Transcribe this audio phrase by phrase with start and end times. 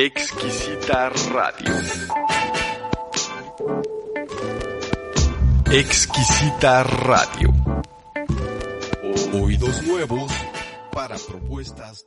[0.00, 1.74] Exquisita Radio.
[5.72, 7.48] Exquisita Radio.
[9.32, 10.30] Oídos nuevos
[10.92, 12.06] para propuestas.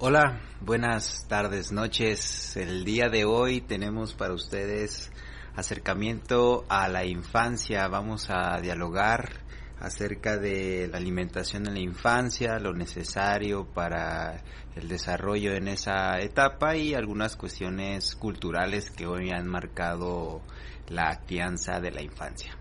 [0.00, 2.56] Hola, buenas tardes, noches.
[2.56, 5.12] El día de hoy tenemos para ustedes
[5.54, 7.86] acercamiento a la infancia.
[7.86, 9.48] Vamos a dialogar
[9.80, 14.42] acerca de la alimentación en la infancia, lo necesario para
[14.76, 20.42] el desarrollo en esa etapa y algunas cuestiones culturales que hoy han marcado
[20.88, 22.56] la crianza de la infancia.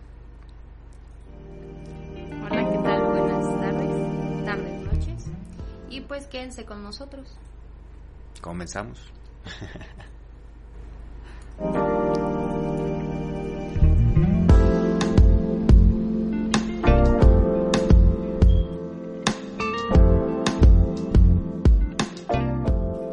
[2.42, 3.04] Hola, ¿qué tal?
[3.04, 5.26] Buenas tardes, tardes, noches.
[5.90, 7.38] Y pues quédense con nosotros.
[8.42, 9.12] Comenzamos.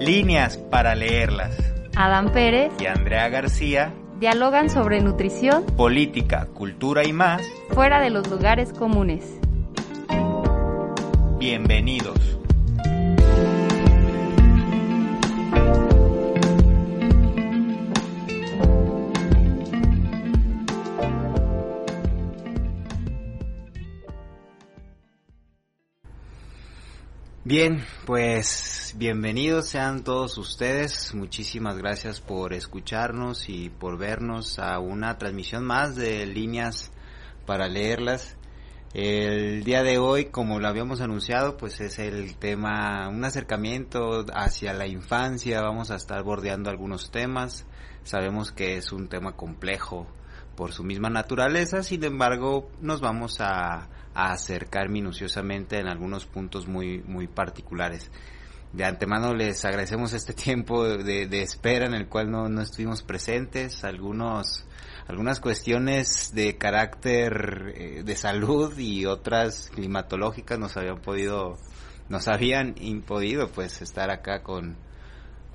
[0.07, 1.51] Líneas para leerlas.
[1.97, 7.43] Adán Pérez Y Andrea García, dialogan sobre nutrición política, cultura y más.
[7.71, 9.25] fuera de los lugares comunes.
[11.41, 12.36] Bienvenidos.
[27.49, 31.15] Bien, pues bienvenidos sean todos ustedes.
[31.15, 36.91] Muchísimas gracias por escucharnos y por vernos a una transmisión más de líneas
[37.47, 38.37] para leerlas.
[38.95, 44.73] El día de hoy, como lo habíamos anunciado, pues es el tema, un acercamiento hacia
[44.73, 45.63] la infancia.
[45.63, 47.65] Vamos a estar bordeando algunos temas.
[48.03, 50.09] Sabemos que es un tema complejo
[50.57, 57.03] por su misma naturaleza, sin embargo, nos vamos a, acercar minuciosamente en algunos puntos muy,
[57.03, 58.11] muy particulares.
[58.73, 63.03] De antemano les agradecemos este tiempo de, de espera en el cual no, no estuvimos
[63.03, 64.67] presentes, algunos
[65.09, 71.59] algunas cuestiones de carácter eh, de salud y otras climatológicas nos habían podido
[72.09, 74.77] nos habían impodido pues estar acá con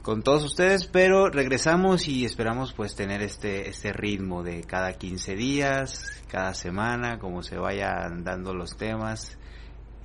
[0.01, 5.35] con todos ustedes, pero regresamos y esperamos pues tener este este ritmo de cada 15
[5.35, 9.37] días, cada semana, como se vayan dando los temas.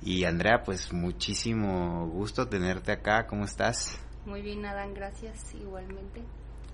[0.01, 3.99] Y Andrea, pues muchísimo gusto tenerte acá, ¿cómo estás?
[4.25, 5.53] Muy bien, Adán, gracias.
[5.55, 6.23] Igualmente,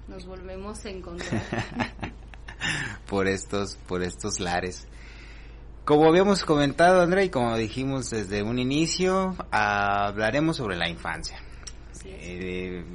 [0.07, 1.41] nos volvemos a encontrar.
[3.07, 4.87] por estos por estos lares.
[5.85, 11.41] Como habíamos comentado, Andrea, y como dijimos desde un inicio, hablaremos sobre la infancia.
[12.03, 12.17] Así es.
[12.21, 12.85] Eh,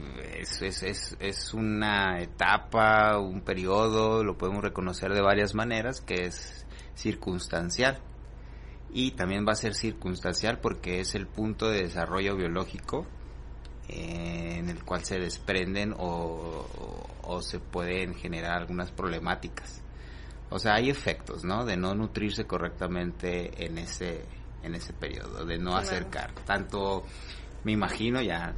[0.41, 6.27] es, es, es, es una etapa, un periodo, lo podemos reconocer de varias maneras, que
[6.27, 7.99] es circunstancial.
[8.93, 13.07] Y también va a ser circunstancial porque es el punto de desarrollo biológico
[13.89, 19.83] eh, en el cual se desprenden o, o, o se pueden generar algunas problemáticas.
[20.51, 21.65] O sea, hay efectos, ¿no?
[21.67, 24.25] De no nutrirse correctamente en ese
[24.63, 25.87] en ese periodo, de no Claro.
[25.87, 26.33] acercar.
[26.45, 27.05] Tanto,
[27.65, 28.55] me imagino, ya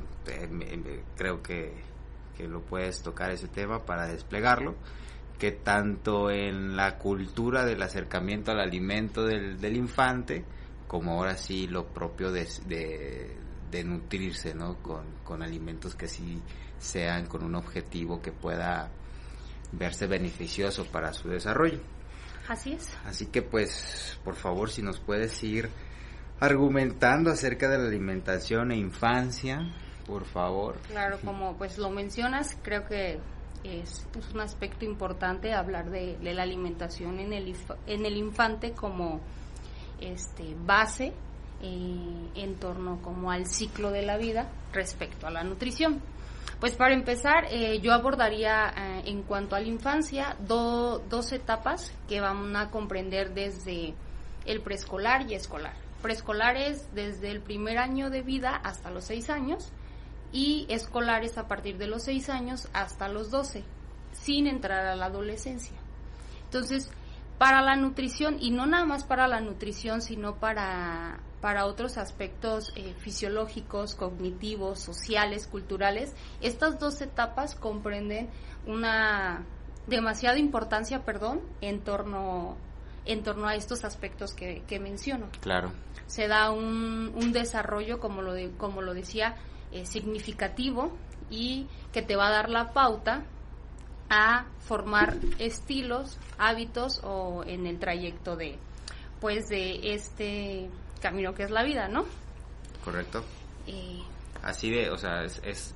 [1.16, 1.72] creo que,
[2.36, 4.74] que lo puedes tocar ese tema para desplegarlo,
[5.38, 10.44] que tanto en la cultura del acercamiento al alimento del, del infante,
[10.86, 13.36] como ahora sí lo propio de, de,
[13.70, 14.76] de nutrirse, ¿no?
[14.82, 16.42] Con, con alimentos que sí
[16.78, 18.90] sean con un objetivo que pueda
[19.72, 21.78] verse beneficioso para su desarrollo.
[22.48, 22.88] Así es.
[23.04, 25.70] Así que pues, por favor, si nos puedes ir
[26.40, 29.60] argumentando acerca de la alimentación e infancia,
[30.10, 30.74] por favor.
[30.88, 33.20] Claro, como pues lo mencionas, creo que
[33.64, 37.54] es, es un aspecto importante hablar de, de la alimentación en el,
[37.86, 39.20] en el infante como
[40.00, 41.12] este base
[41.62, 46.00] eh, en torno como al ciclo de la vida respecto a la nutrición.
[46.58, 51.92] Pues para empezar, eh, yo abordaría eh, en cuanto a la infancia do- dos etapas
[52.08, 53.94] que van a comprender desde
[54.46, 55.74] el preescolar y escolar.
[56.02, 59.70] Preescolar es desde el primer año de vida hasta los seis años
[60.32, 63.64] y escolares a partir de los 6 años hasta los 12,
[64.12, 65.76] sin entrar a la adolescencia.
[66.44, 66.90] Entonces,
[67.38, 72.72] para la nutrición y no nada más para la nutrición, sino para para otros aspectos
[72.76, 78.28] eh, fisiológicos, cognitivos, sociales, culturales, estas dos etapas comprenden
[78.66, 79.46] una
[79.86, 82.56] demasiada importancia, perdón, en torno
[83.06, 85.30] en torno a estos aspectos que, menciono.
[85.40, 85.72] Claro.
[86.06, 89.36] Se da un, un desarrollo, como lo, de, como lo decía,
[89.72, 90.96] eh, significativo
[91.30, 93.24] y que te va a dar la pauta
[94.08, 98.58] a formar estilos, hábitos o en el trayecto de
[99.20, 100.68] pues de este
[101.00, 102.04] camino que es la vida, ¿no?
[102.84, 103.24] Correcto.
[104.42, 105.74] Así de, o sea, es, es,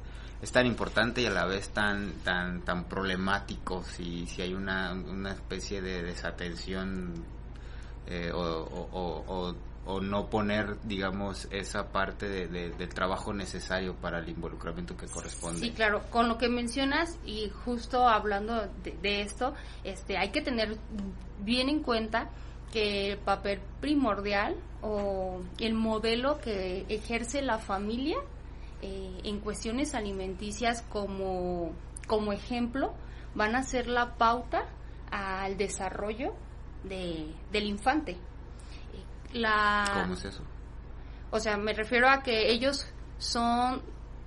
[0.50, 5.32] tan importante y a la vez tan tan tan problemático si, si hay una, una
[5.32, 7.14] especie de desatención
[8.06, 9.54] eh, o, o,
[10.00, 15.60] no poner, digamos, esa parte de, del trabajo necesario para el involucramiento que corresponde.
[15.60, 19.54] Sí, claro, con lo que mencionas y justo hablando de, de esto,
[19.84, 20.78] este, hay que tener
[21.40, 22.30] bien en cuenta
[22.72, 28.16] que el papel primordial o el modelo que ejerce la familia
[28.82, 31.72] eh, en cuestiones alimenticias como,
[32.06, 32.92] como ejemplo
[33.34, 34.66] van a ser la pauta
[35.10, 36.34] al desarrollo
[36.82, 38.18] de, del infante.
[39.34, 40.42] La, ¿Cómo es eso?
[41.30, 42.86] O sea, me refiero a que ellos
[43.18, 43.82] son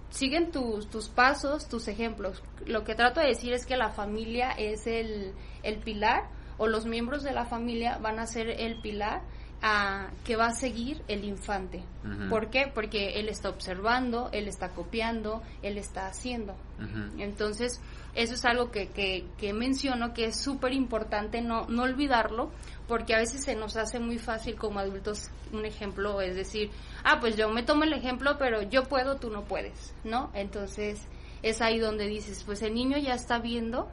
[0.10, 2.44] siguen tus, tus pasos, tus ejemplos.
[2.66, 5.34] Lo que trato de decir es que la familia es el,
[5.64, 9.22] el pilar o los miembros de la familia van a ser el pilar
[9.62, 11.84] a, que va a seguir el infante.
[12.30, 12.72] ¿Por qué?
[12.74, 16.56] Porque él está observando, él está copiando, él está haciendo.
[17.18, 17.82] Entonces,
[18.14, 18.90] eso es algo que,
[19.38, 22.52] que, menciono que es súper importante no, no olvidarlo,
[22.88, 26.72] porque a veces se nos hace muy fácil como adultos un ejemplo, es decir,
[27.04, 30.32] ah, pues yo me tomo el ejemplo, pero yo puedo, tú no puedes, ¿no?
[30.34, 31.08] Entonces,
[31.44, 33.90] es ahí donde dices, pues el niño ya está viendo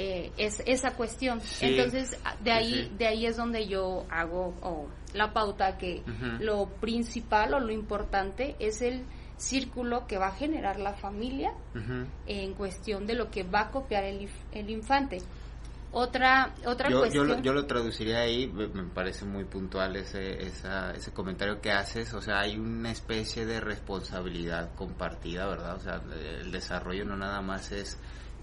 [0.00, 1.40] eh, es esa cuestión.
[1.60, 6.04] Entonces, de ahí, de ahí es donde yo hago la pauta que
[6.38, 9.04] lo principal o lo importante es el
[9.38, 11.52] círculo que va a generar la familia
[12.26, 15.18] en cuestión de lo que va a copiar el, el infante.
[15.90, 17.42] Otra, otra yo, cuestión.
[17.42, 22.14] Yo lo, traduciría ahí, me parece muy puntual ese, ese comentario que haces.
[22.14, 25.74] O sea, hay una especie de responsabilidad compartida, ¿verdad?
[25.74, 26.00] O sea,
[26.40, 27.98] el desarrollo no nada más es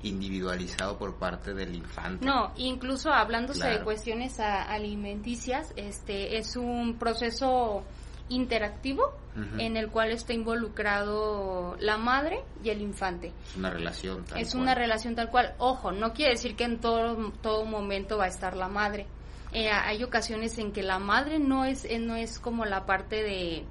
[0.05, 2.25] individualizado por parte del infante.
[2.25, 7.83] No, incluso hablándose de cuestiones alimenticias, este es un proceso
[8.29, 9.13] interactivo
[9.57, 13.33] en el cual está involucrado la madre y el infante.
[13.49, 15.55] Es una relación tal Es una relación tal cual.
[15.57, 19.07] Ojo, no quiere decir que en todo, todo momento va a estar la madre.
[19.51, 23.23] Eh, hay ocasiones en que la madre no es, eh, no es como la parte
[23.23, 23.65] de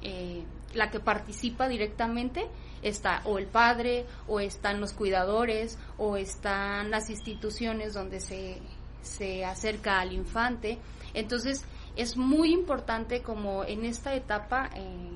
[0.00, 0.44] eh,
[0.74, 2.46] la que participa directamente,
[2.82, 8.58] está o el padre, o están los cuidadores, o están las instituciones donde se,
[9.02, 10.78] se acerca al infante.
[11.14, 11.64] Entonces,
[11.96, 15.10] es muy importante como en esta etapa eh,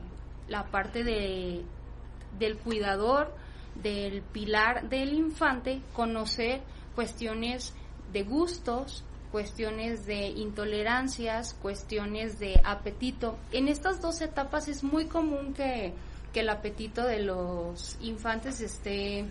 [0.49, 1.65] la parte de,
[2.39, 3.35] del cuidador,
[3.75, 6.62] del pilar del infante, conocer
[6.95, 7.75] cuestiones
[8.12, 13.37] de gustos, cuestiones de intolerancias, cuestiones de apetito.
[13.53, 15.93] En estas dos etapas es muy común que
[16.32, 19.26] que el apetito de los infantes esté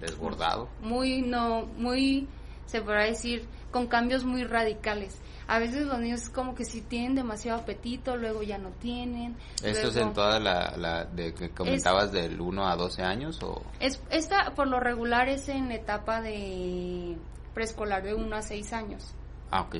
[0.00, 0.68] desbordado.
[0.80, 2.28] Muy, no, muy,
[2.66, 5.20] se podrá decir, con cambios muy radicales.
[5.46, 9.34] A veces los niños es como que si tienen demasiado apetito, luego ya no tienen.
[9.62, 13.62] ¿Esto es en toda la, de que comentabas del 1 a 12 años o...?
[13.80, 17.16] Es, esta por lo regular es en etapa de
[17.54, 19.14] preescolar de 1 a 6 años.
[19.50, 19.76] Ah, ok.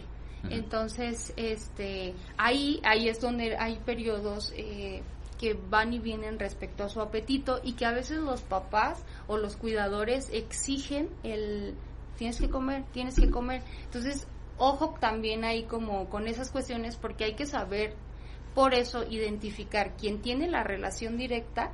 [0.51, 5.03] Entonces, este, ahí, ahí es donde hay periodos eh,
[5.39, 9.37] que van y vienen respecto a su apetito y que a veces los papás o
[9.37, 11.75] los cuidadores exigen el
[12.17, 13.63] tienes que comer, tienes que comer.
[13.85, 14.27] Entonces,
[14.59, 17.95] ojo también ahí como con esas cuestiones porque hay que saber
[18.55, 21.73] por eso identificar quién tiene la relación directa,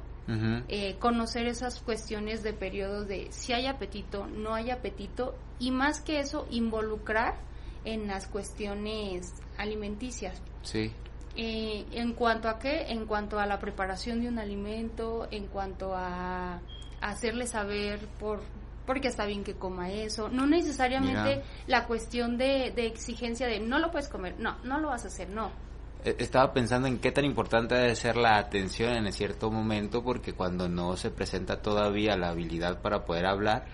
[0.68, 6.00] eh, conocer esas cuestiones de periodos de si hay apetito, no hay apetito y más
[6.00, 7.36] que eso involucrar
[7.84, 10.40] en las cuestiones alimenticias.
[10.62, 10.92] Sí.
[11.36, 15.94] Eh, en cuanto a qué, en cuanto a la preparación de un alimento, en cuanto
[15.94, 16.60] a,
[17.00, 18.40] hacerle saber por
[18.86, 23.78] porque está bien que coma eso, no necesariamente la cuestión de, de exigencia de no
[23.78, 25.50] lo puedes comer, no, no lo vas a hacer, no,
[26.04, 30.34] e, estaba pensando en qué tan importante debe ser la atención en cierto momento porque
[30.34, 33.64] cuando no se presenta todavía la habilidad para poder hablar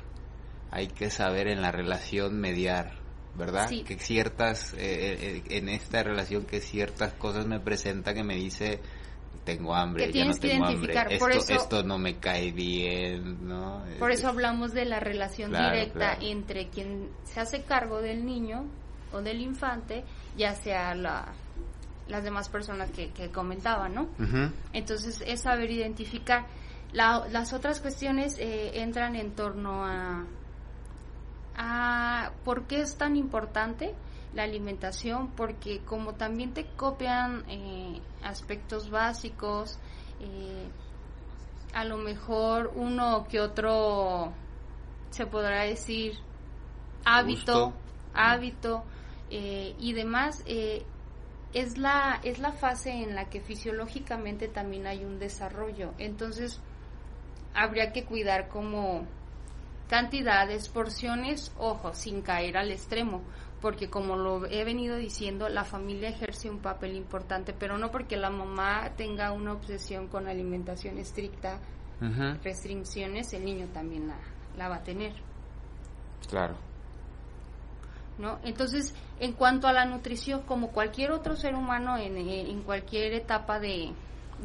[0.71, 3.00] hay que saber en la relación mediar
[3.41, 3.69] ¿verdad?
[3.85, 8.81] Que ciertas, eh, eh, en esta relación, que ciertas cosas me presenta que me dice,
[9.45, 10.95] tengo hambre, ya no tengo hambre,
[11.39, 13.83] esto, esto no me cae bien, ¿no?
[13.99, 18.67] Por eso hablamos de la relación directa entre quien se hace cargo del niño
[19.13, 20.05] o del infante,
[20.37, 21.33] ya sea la,
[22.07, 24.03] las demás personas que, que comentaban, ¿no?
[24.19, 24.53] Ujú.
[24.73, 26.47] Entonces es saber identificar.
[26.93, 30.27] La- las otras cuestiones eh, entran en torno a,
[31.57, 33.95] a por qué es tan importante
[34.35, 39.79] la alimentación, porque como también te copian eh, aspectos básicos,
[40.21, 40.69] eh,
[41.75, 44.33] a lo mejor uno que otro
[45.11, 46.15] se podrá decir
[47.05, 47.73] hábito, Gusto.
[48.15, 48.85] hábito
[49.31, 50.45] eh, y demás.
[51.53, 55.95] es la, es la fase en la que fisiológicamente también hay un desarrollo.
[55.99, 56.61] Entonces,
[57.55, 59.07] habría que cuidar como
[59.91, 63.23] cantidades, porciones, ojo, sin caer al extremo,
[63.61, 68.17] porque como lo he venido diciendo, la familia ejerce un papel importante, pero no porque
[68.17, 71.59] la mamá tenga una obsesión con la alimentación estricta,
[72.45, 74.17] restricciones, el niño también la,
[74.57, 75.13] la va a tener.
[76.29, 76.55] Claro.
[78.17, 78.39] ¿no?
[78.45, 83.59] Entonces, en cuanto a la nutrición, como cualquier otro ser humano en, en cualquier etapa
[83.59, 83.93] de,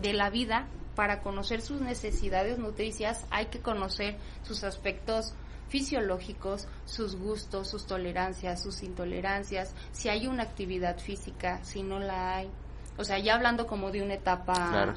[0.02, 5.34] de la vida, para conocer sus necesidades nutricias hay que conocer sus aspectos
[5.68, 12.38] fisiológicos, sus gustos, sus tolerancias, sus intolerancias, si hay una actividad física, si no la
[12.38, 12.50] hay.
[12.98, 14.94] O sea, ya hablando como de una etapa Claro.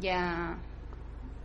[0.00, 0.58] ya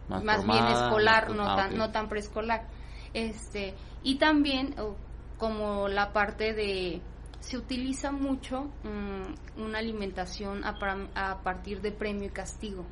[0.08, 2.68] Más, más, bien escolar, más- no ah, tan, no tan preescolar.
[3.14, 3.74] Este,
[4.04, 4.96] y también oh,
[5.38, 7.02] como la parte de
[7.40, 10.76] se utiliza mucho mm, una alimentación a,
[11.16, 12.86] a partir de premio y castigo.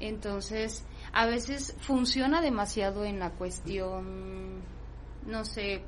[0.00, 4.62] Entonces, a veces funciona demasiado en la cuestión,
[5.26, 5.82] no sé,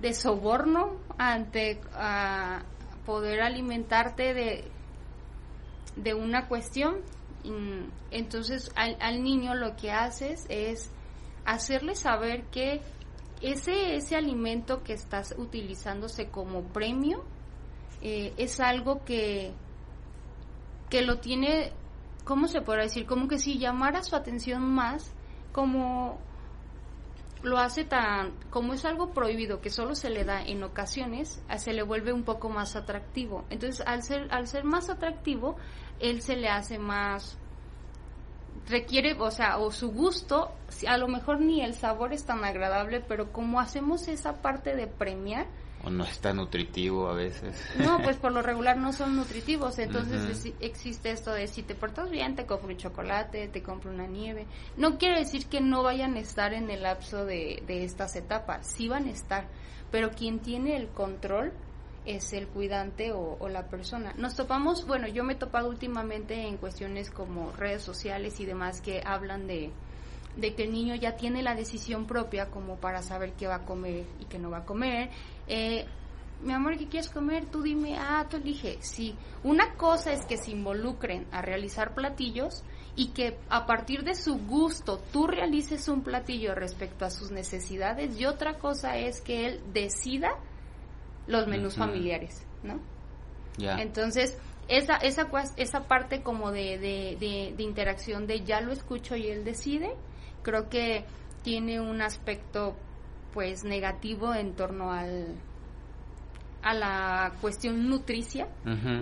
[0.00, 1.80] de soborno ante
[3.04, 4.70] poder alimentarte de,
[5.96, 6.96] de una cuestión.
[8.10, 10.90] Entonces, al, al niño lo que haces es
[11.44, 12.82] hacerle saber que
[13.40, 17.24] ese, ese alimento que estás utilizándose como premio
[18.02, 19.52] eh, es algo que,
[20.90, 21.72] que lo tiene,
[22.28, 23.06] ¿cómo se podrá decir?
[23.06, 25.14] Como que si llamara su atención más,
[25.50, 26.18] como
[27.42, 31.72] lo hace tan, como es algo prohibido que solo se le da en ocasiones, se
[31.72, 33.46] le vuelve un poco más atractivo.
[33.48, 35.56] Entonces, al ser, al ser más atractivo,
[36.00, 37.38] él se le hace más,
[38.68, 40.52] requiere, o sea, o su gusto,
[40.86, 44.86] a lo mejor ni el sabor es tan agradable, pero como hacemos esa parte de
[44.86, 45.46] premiar,
[45.84, 47.56] O no es tan nutritivo a veces.
[47.78, 52.10] no, pues por lo regular no son nutritivos, entonces existe esto de si te portas
[52.10, 54.46] bien, te compro un chocolate, te compro una nieve.
[54.76, 58.66] No quiere decir que no vayan a estar en el lapso de, de estas etapas,
[58.66, 59.46] sí van a estar,
[59.90, 61.52] pero quien tiene el control
[62.08, 64.14] es el cuidante o, la persona.
[64.16, 68.80] Nos topamos, bueno, yo me he topado últimamente en cuestiones como redes sociales y demás
[68.80, 69.70] que hablan de,
[70.36, 73.64] de que el niño ya tiene la decisión propia como para saber qué va a
[73.66, 75.10] comer y qué no va a comer.
[75.46, 75.86] Eh,
[76.42, 77.46] mi amor, ¿qué quieres comer?
[77.46, 78.78] Tú dime, ah, tú elige.
[78.80, 82.64] Sí, una cosa es que se involucren a realizar platillos
[82.96, 88.18] y que a partir de su gusto tú realices un platillo respecto a sus necesidades
[88.18, 90.30] y otra cosa es que él decida
[91.28, 92.80] los menús familiares, ¿no?
[93.78, 94.36] Entonces,
[94.68, 99.28] esa, esa, esa parte como de, de, de- de interacción de ya lo escucho y
[99.28, 99.90] él decide,
[100.42, 101.04] creo que
[101.42, 102.74] tiene un aspecto
[103.32, 105.34] pues negativo en torno al
[106.62, 108.48] a la cuestión nutricia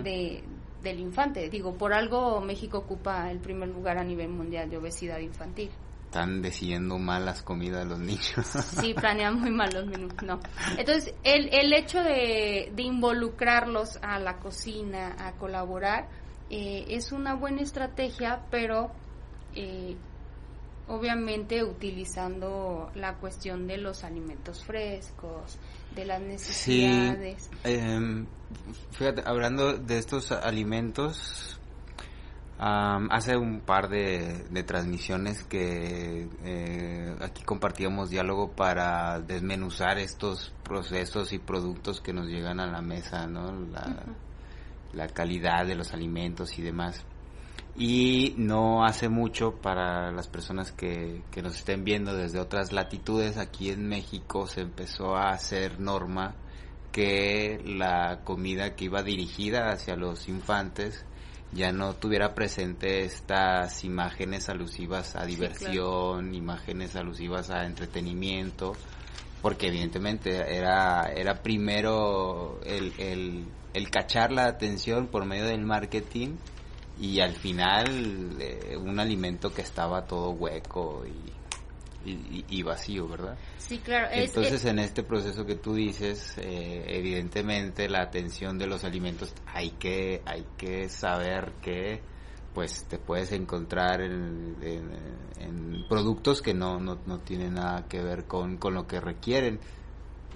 [0.03, 0.43] de,
[0.83, 1.49] del infante.
[1.49, 5.69] Digo, por algo México ocupa el primer lugar a nivel mundial de obesidad infantil.
[6.17, 8.47] Están decidiendo mal las comidas los niños.
[8.79, 10.39] Sí, planean muy mal los menús, no.
[10.77, 16.09] Entonces, el, el hecho de, de involucrarlos a la cocina, a colaborar,
[16.49, 18.91] eh, es una buena estrategia, pero
[19.53, 19.95] eh,
[20.87, 25.59] obviamente utilizando la cuestión de los alimentos frescos,
[25.93, 27.49] de las Sí, necesidades.
[27.63, 28.25] em,
[28.91, 31.56] fíjate, hablando de estos alimentos,
[32.57, 40.53] am, hace un par de, de transmisiones que eh, aquí compartíamos diálogo para desmenuzar estos
[40.63, 43.51] procesos y productos que nos llegan a la mesa, ¿no?
[43.51, 44.03] La,
[44.93, 47.03] la calidad de los alimentos y demás.
[47.79, 53.37] Y no hace mucho para las personas que, que nos estén viendo desde otras latitudes,
[53.37, 56.33] aquí en México se empezó a hacer norma
[56.91, 61.05] que la comida que iba dirigida hacia los infantes
[61.57, 68.73] ya no tuviera presente estas imágenes alusivas a diversión, imágenes alusivas a entretenimiento,
[69.41, 76.35] porque evidentemente era, era primero el, el, el cachar la atención por medio del marketing
[76.99, 81.36] y al final eh, un alimento que estaba todo hueco y,
[82.11, 83.37] y, y vacío, ¿verdad?
[83.57, 84.07] Sí, claro.
[84.11, 89.33] es- Entonces, en este proceso que tú dices, eh, evidentemente la atención de los alimentos
[89.47, 92.01] hay que hay que saber que
[92.53, 94.91] pues te puedes encontrar en, en-
[95.39, 99.59] en productos que no, no, no tienen nada que ver con, con lo que requieren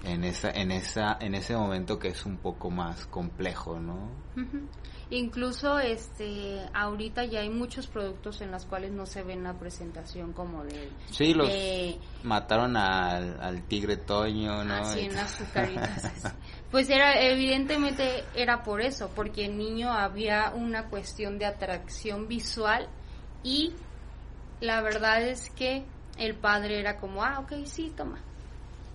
[0.04, 3.96] en esa en esa en ese momento que es un poco más complejo, ¿no?
[4.36, 4.68] Ujú.
[5.12, 9.54] Incluso este ahorita ya hay muchos productos en los cuales no se ve en la
[9.60, 14.74] presentación como de Sí, los de- mataron al, al tigre Toño, ¿no?
[14.74, 16.34] así en las azucaritas.
[16.72, 22.88] Pues era evidentemente era por eso, porque el niño había una cuestión de atracción visual
[23.44, 23.74] y
[24.62, 25.84] la verdad es que
[26.18, 28.20] el padre era como, ah, ok, sí, toma.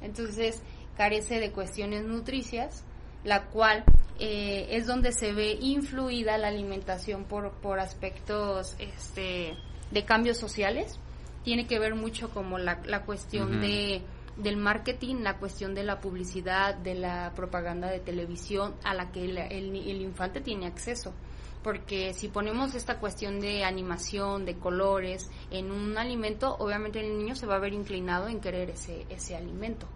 [0.00, 0.62] Entonces
[0.96, 2.84] carece de cuestiones nutricias,
[3.24, 3.84] la cual
[4.18, 9.54] eh, es donde se ve influida la alimentación por, por aspectos este,
[9.90, 10.98] de cambios sociales.
[11.44, 14.02] Tiene que ver mucho como la, la cuestión de
[14.36, 19.24] del marketing, la cuestión de la publicidad, de la propaganda de televisión a la que
[19.24, 21.14] el, el- el infante tiene acceso.
[21.62, 27.34] Porque si ponemos esta cuestión de animación, de colores en un alimento, obviamente el niño
[27.34, 29.86] se va a ver inclinado en querer ese, ese alimento.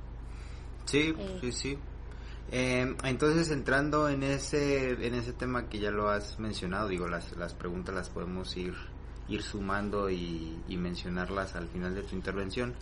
[0.86, 1.38] Sí, Eh.
[1.42, 1.78] sí, sí.
[2.52, 7.37] Eh, entonces, entrando en ese, en ese tema que ya lo has mencionado, digo, las,
[7.37, 8.75] las preguntas las podemos ir,
[9.28, 12.75] ir sumando y, y mencionarlas al final de tu intervención.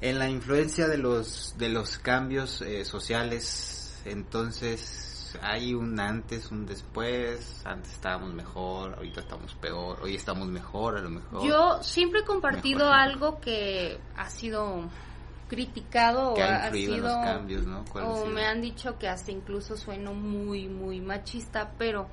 [0.00, 6.66] En la influencia de los, de los cambios eh, sociales, entonces, hay un antes, un
[6.66, 11.48] después, antes estábamos mejor, ahorita estamos peor, hoy estamos mejor, a lo mejor.
[11.48, 12.94] Yo siempre he compartido Mejor.
[12.94, 14.90] algo que ha sido
[15.52, 17.84] criticado que o ha sido los cambios, ¿no?
[17.92, 22.06] ¿Cuál ha o me han dicho que hasta incluso sueno muy muy machista pero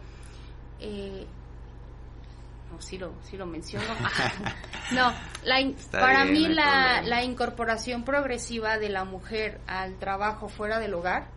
[0.81, 1.25] eh,
[2.72, 3.86] no sí lo sí lo menciono
[4.91, 5.13] no
[5.46, 10.50] la in- para bien, mí no la, la incorporación progresiva de la mujer al trabajo
[10.50, 11.27] fuera del hogar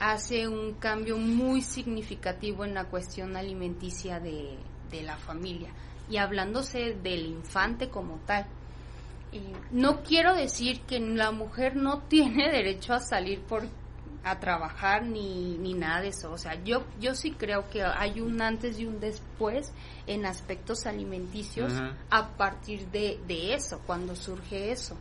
[0.00, 4.56] hace un cambio muy significativo en la cuestión alimenticia de,
[4.90, 5.70] de la familia
[6.08, 8.46] y hablándose del infante como tal.
[9.32, 13.64] Eh, no quiero decir que la mujer no tiene derecho a salir por
[14.24, 16.30] a trabajar ni, ni nada de eso.
[16.30, 19.72] O sea, yo, yo sí creo que hay un antes y un después
[20.06, 21.72] en aspectos alimenticios
[22.10, 24.96] a partir de, de eso, cuando surge eso.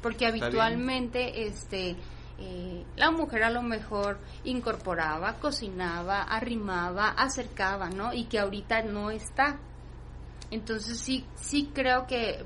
[0.00, 1.96] Porque habitualmente este
[2.40, 8.14] eh, la mujer a lo mejor incorporaba, cocinaba, arrimaba, acercaba, ¿no?
[8.14, 9.58] Y que ahorita no está.
[10.50, 12.44] Entonces sí, sí creo que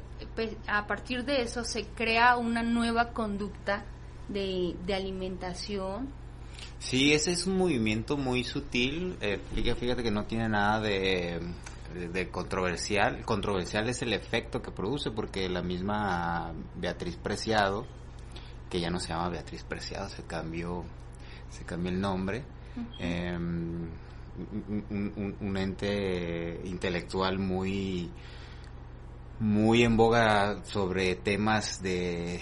[0.67, 3.85] a partir de eso se crea una nueva conducta
[4.29, 6.09] de, de alimentación.
[6.79, 9.17] Sí, ese es un movimiento muy sutil.
[9.21, 11.41] Eh, fíjate, fíjate que no tiene nada de,
[12.13, 13.25] de controversial.
[13.25, 17.87] Controversial es el efecto que produce porque la misma Beatriz Preciado,
[18.71, 20.85] que ya no se llama Beatriz Preciado, se cambió,
[21.51, 22.45] se cambió el nombre.
[22.99, 23.91] eh, un,
[24.91, 28.11] un- un- un ente intelectual muy
[29.43, 32.37] muy en boga sobre temas de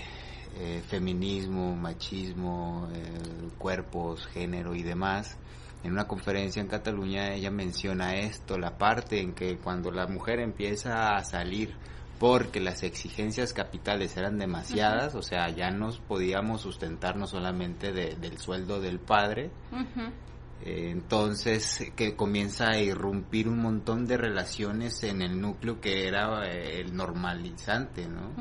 [0.58, 5.38] eh, feminismo, machismo, eh, cuerpos, género y demás.
[5.82, 10.40] En una conferencia en Cataluña ella menciona esto, la parte en que cuando la mujer
[10.40, 11.74] empieza a salir
[12.18, 18.16] porque las exigencias capitales eran demasiadas, o sea, ya nos podíamos sustentar no solamente de-
[18.16, 19.50] del sueldo del padre,
[20.62, 26.80] entonces que comienza a irrumpir un montón de relaciones en el núcleo que era eh,
[26.80, 28.32] el normalizante, ¿no?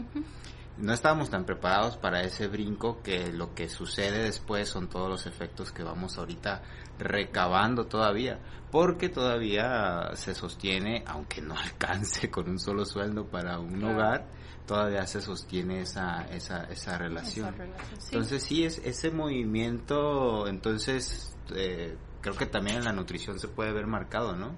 [0.78, 5.26] No estábamos tan preparados para ese brinco que lo que sucede después son todos los
[5.26, 6.62] efectos que vamos ahorita
[6.98, 8.40] recabando todavía,
[8.72, 13.96] porque todavía se sostiene, aunque no alcance con un solo sueldo para un Claro.
[13.96, 14.28] hogar,
[14.66, 17.48] todavía se sostiene esa, esa, esa relación.
[17.50, 18.08] Esa relación, sí.
[18.14, 23.72] Entonces sí, es, ese movimiento, entonces eh, creo que también en la nutrición se puede
[23.72, 24.52] ver marcado, ¿no?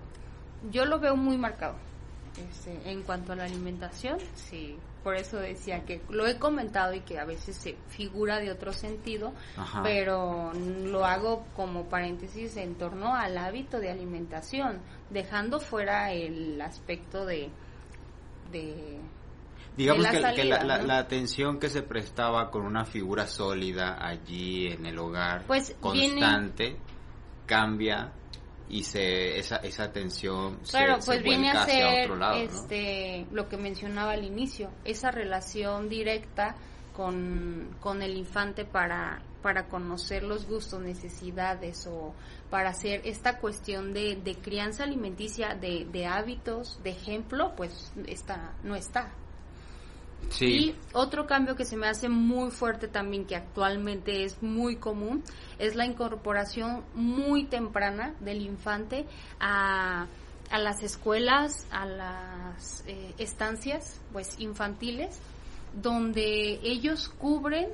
[0.71, 1.75] Yo lo veo muy marcado.
[2.37, 4.77] Este, en cuanto a la alimentación, sí.
[5.03, 8.71] Por eso decía que lo he comentado y que a veces se figura de otro
[8.71, 9.81] sentido, Ajá.
[9.83, 17.25] pero lo hago como paréntesis en torno al hábito de alimentación, dejando fuera el aspecto
[17.25, 17.49] de...
[18.51, 18.99] de
[19.75, 20.87] Digamos de que, la que la, salida, la- ¿no?
[20.87, 26.19] la atención que se prestaba con una figura sólida allí en el hogar, Pues viene-
[26.19, 26.77] constante,
[27.55, 28.13] cambia
[28.69, 32.41] y se esa, esa atención se- Claro, se, pues viene a ser otro lado, ¿no?
[32.41, 36.55] este, lo que mencionaba al inicio, esa relación directa
[36.95, 42.13] con, con el infante para, para conocer los gustos, necesidades o
[42.49, 48.53] para hacer esta cuestión de, de crianza alimenticia, de, de hábitos, de ejemplo, pues está,
[48.63, 49.11] no está.
[50.29, 50.45] Sí.
[50.45, 55.23] Y otro cambio que se me hace muy fuerte también, que actualmente es muy común,
[55.59, 59.05] es la incorporación muy temprana del infante
[59.39, 60.07] a,
[60.49, 65.19] a las escuelas, a las eh, estancias pues infantiles,
[65.73, 67.69] donde ellos cubren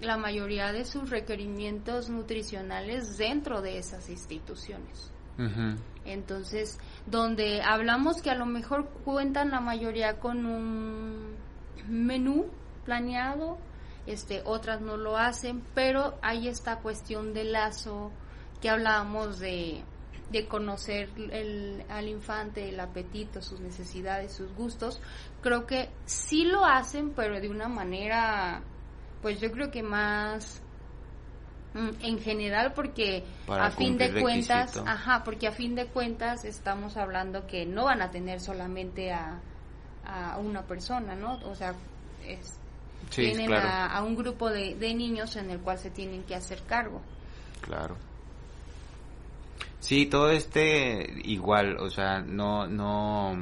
[0.00, 5.10] la mayoría de sus requerimientos nutricionales dentro de esas instituciones.
[6.04, 11.34] Entonces, donde hablamos que a lo mejor cuentan la mayoría con un
[11.88, 12.46] menú
[12.84, 13.58] planeado,
[14.06, 18.10] este, otras no lo hacen, pero hay esta cuestión de lazo
[18.60, 19.82] que hablábamos de,
[20.30, 25.00] de conocer el, al infante, el apetito, sus necesidades, sus gustos.
[25.42, 28.62] Creo que sí lo hacen, pero de una manera,
[29.22, 30.62] pues yo creo que más
[31.74, 34.84] mm, en general porque Para a fin de cuentas, requisito.
[34.90, 39.40] ajá, porque a fin de cuentas estamos hablando que no van a tener solamente a,
[40.06, 41.38] a una persona, ¿no?
[41.44, 41.74] O sea,
[42.26, 42.58] es-
[43.10, 43.68] Sí, tienen claro.
[43.68, 47.02] a, a un grupo de, de niños en el cual se tienen que hacer cargo.
[47.60, 47.96] Claro.
[49.80, 53.36] Sí, todo este igual, o sea, no, no,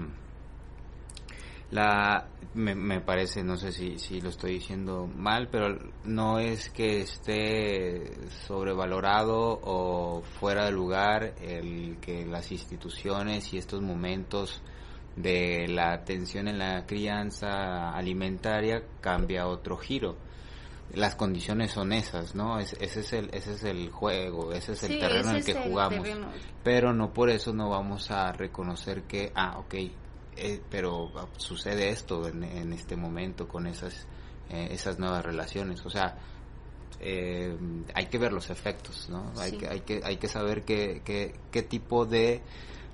[1.70, 6.68] la, me, me parece, no sé si, si lo estoy diciendo mal, pero no es
[6.70, 8.12] que esté
[8.48, 14.60] sobrevalorado o fuera de lugar el que las instituciones y estos momentos
[15.16, 20.16] de la atención en la crianza alimentaria cambia otro giro
[20.94, 22.58] las condiciones son esas, ¿no?
[22.58, 25.44] Es- ese es el ese es el juego, ese es el Sí, terreno en el
[25.44, 26.02] que el jugamos.
[26.02, 26.26] terreno.
[26.62, 29.74] Pero no por eso no vamos a reconocer que ah, ok,
[30.36, 34.06] eh, pero sucede esto en, en este momento con esas
[34.50, 36.18] eh, esas nuevas relaciones, o sea,
[37.00, 37.56] eh,
[37.94, 39.32] hay que ver los efectos, ¿no?
[39.38, 42.42] Hay que hay que hay que saber qué qué qué tipo de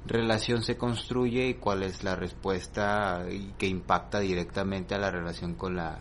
[0.08, 5.54] relación se construye y cuál es la respuesta y que impacta directamente a la relación
[5.54, 5.98] con la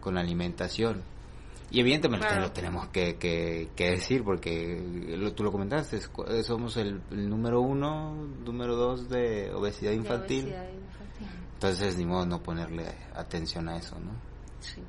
[0.00, 1.02] con la alimentación.
[1.68, 2.42] Y evidentemente Claro.
[2.42, 4.80] lo tenemos que, que, que decir porque
[5.18, 8.14] lo- tú lo comentaste, cu- somos el, el número uno,
[8.44, 10.44] número dos de obesidad de infantil.
[10.44, 11.28] obesidad infantil.
[11.54, 14.12] Entonces ni modo no ponerle atención a eso, ¿no?
[14.60, 14.80] Sí.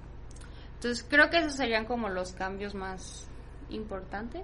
[0.76, 3.28] Entonces creo que esos serían como los cambios más
[3.72, 4.44] importantes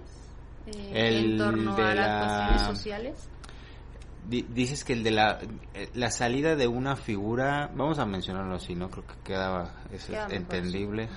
[0.66, 3.30] eh, El en torno a las la- cuestiones sociales.
[4.28, 5.40] Di- dices que el de la,
[5.74, 8.90] eh, la salida de una figura, vamos a mencionarlo así, ¿no?
[8.90, 11.08] Creo que queda, es Queda mejor, entendible.
[11.08, 11.14] sí.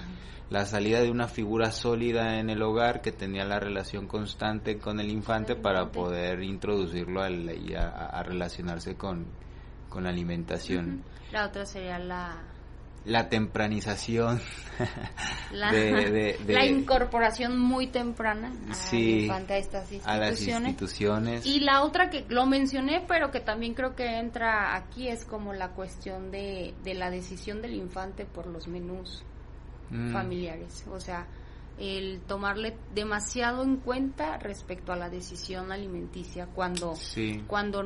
[0.50, 5.00] La salida de una figura sólida en el hogar que tenía la relación constante con
[5.00, 5.98] el infante El para infante.
[5.98, 9.26] poder introducirlo al- y a, a relacionarse con,
[9.88, 11.02] con la alimentación.
[11.32, 12.36] La otra sería la
[13.06, 14.40] La tempranización
[15.52, 20.40] la, de, de- de- la incorporación muy temprana al Sí, infante a estas a las
[20.42, 21.46] instituciones.
[21.46, 25.52] Y la otra que lo mencioné, pero que también creo que entra aquí, es como
[25.54, 29.24] la cuestión de, de la decisión del infante por los menús
[29.88, 30.84] Mm, familiares.
[30.90, 31.28] O sea,
[31.78, 37.44] el tomarle demasiado en cuenta respecto a la decisión alimenticia cuando, Sí.
[37.46, 37.84] cuando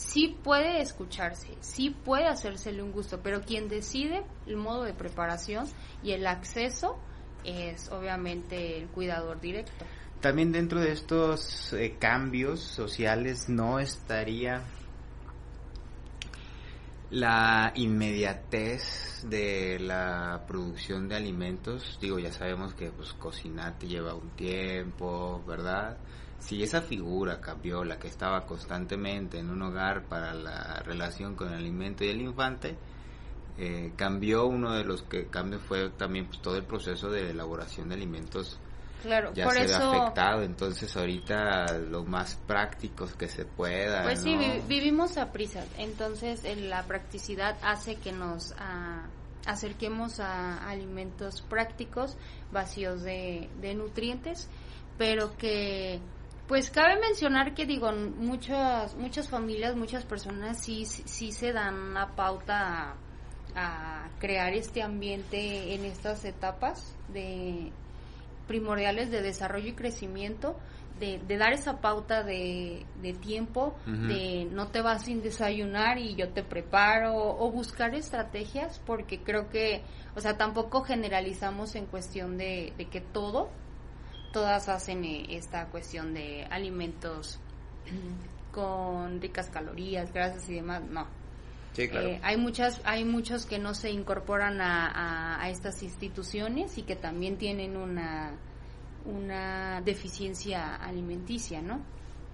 [0.00, 5.66] sí puede escucharse, sí puede hacérsele un gusto, pero quien decide el modo de preparación
[6.02, 6.98] y el acceso
[7.44, 9.84] es obviamente el cuidador directo.
[10.20, 14.62] También dentro de estos eh, cambios sociales no estaría
[17.10, 21.98] la inmediatez de la producción de alimentos.
[22.00, 25.98] Digo, ya sabemos que pues cocinar te lleva un tiempo, ¿verdad?
[26.40, 31.48] Si esa figura cambió, la que estaba constantemente en un hogar para la relación con
[31.48, 32.76] el alimento y el infante,
[33.58, 37.90] eh, cambió uno de los que cambió fue también pues, todo el proceso de elaboración
[37.90, 38.58] de alimentos
[39.02, 44.02] Claro, ya por se ve afectado, entonces ahorita lo más prácticos que se pueda.
[44.02, 44.36] Pues sí,
[44.68, 49.06] vivimos a prisa, entonces eh, la practicidad hace que nos ah,
[49.46, 52.16] acerquemos a alimentos prácticos,
[52.52, 54.48] vacíos de, de nutrientes,
[54.98, 56.00] pero que
[56.50, 61.76] pues cabe mencionar que digo, muchas muchas familias, muchas personas sí, sí, sí se dan
[61.76, 62.96] una pauta
[63.54, 67.70] a, a crear este ambiente en estas etapas de
[68.48, 70.56] primordiales de desarrollo y crecimiento,
[70.98, 76.16] de, de dar esa pauta de, de tiempo, de no te vas sin desayunar y
[76.16, 79.82] yo te preparo, o buscar estrategias, porque creo que,
[80.16, 83.50] o sea, tampoco generalizamos en cuestión de, de que todo,
[84.32, 87.38] todas hacen eh, esta cuestión de alimentos
[88.52, 91.06] con ricas calorías, grasas y demás, no.
[91.74, 92.08] Sí, claro.
[92.08, 96.82] Eh, hay muchas, hay muchos que no se incorporan a, a- a estas instituciones y
[96.82, 98.32] que también tienen una
[99.06, 101.76] una deficiencia alimenticia, ¿no?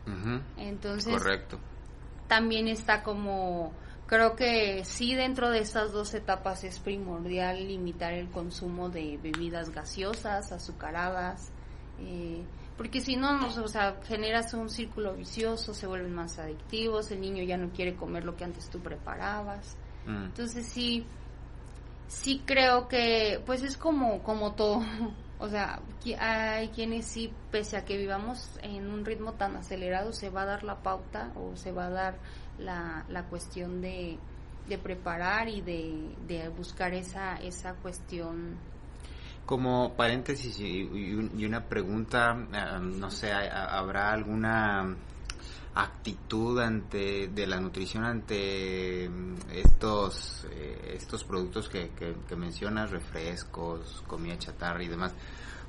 [0.07, 1.61] Ujú, Entonces Correcto.
[2.27, 3.73] también está como
[4.09, 9.71] creo que sí dentro de estas dos etapas es primordial limitar el consumo de bebidas
[9.71, 11.53] gaseosas, azucaradas,
[12.01, 12.43] eh,
[12.77, 17.43] porque si no, o sea, generas un círculo vicioso, se vuelven más adictivos, el niño
[17.43, 19.77] ya no quiere comer lo que antes tú preparabas.
[20.07, 20.25] Mm.
[20.27, 21.07] Entonces sí,
[22.09, 24.83] sí creo que, pues es como, como todo.
[25.39, 25.83] O sea,
[26.19, 30.47] hay quienes sí, pese a que vivamos en un ritmo tan acelerado, se va a
[30.47, 32.19] dar la pauta o se va a dar
[32.59, 34.19] la, la cuestión de,
[34.67, 38.57] de preparar y de, de buscar esa, esa cuestión.
[39.47, 44.95] Como paréntesis y, y un- y una pregunta, ah, no sé, ¿hay- ha- ¿habrá alguna
[45.75, 51.91] actitud ante de la nutrición ante mm, estos eh, estos productos que,
[52.37, 55.15] mencionas, refrescos, comida chatarra y demás?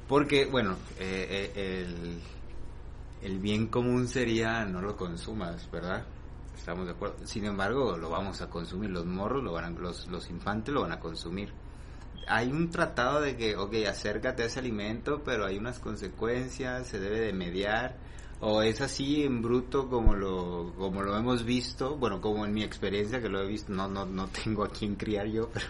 [0.07, 2.19] Porque, bueno, eh, eh, el,
[3.21, 6.03] el bien común sería no lo consumas, ¿verdad?
[6.57, 7.17] Estamos de acuerdo.
[7.27, 8.89] Sin embargo, lo vamos a consumir.
[8.89, 11.51] Los morros, lo van a- los, los infantes lo van a consumir
[12.27, 16.99] hay un tratado de que, ok, acércate a ese alimento, pero hay unas consecuencias, se
[16.99, 17.95] debe de mediar,
[18.39, 22.63] o es así en bruto como lo, como lo hemos visto, bueno, como en mi
[22.63, 25.65] experiencia que lo he visto, no, no, no tengo a quién criar yo, pero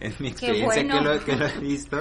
[0.00, 0.98] en mi experiencia bueno.
[0.98, 1.98] que, lo, que lo he visto,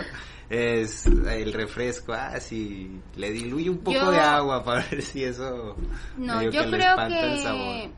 [0.50, 5.24] es el refresco, ah, sí, le diluye un poco Yo- de agua para ver si
[5.24, 5.76] eso
[6.18, 7.60] No, yo que creo espanta el sabor.
[7.62, 7.92] que,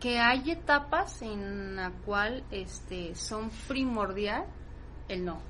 [0.00, 4.44] que hay etapas en la cual este, son primordial
[5.12, 5.40] el no.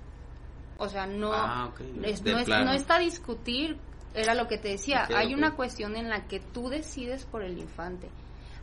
[0.79, 1.70] O sea, no, Ah,
[2.05, 2.64] es- no, es- plano.
[2.66, 3.79] no está a discutir,
[4.14, 7.59] era lo que te decía, hay una cuestión en la que tú decides por el
[7.59, 8.09] infante.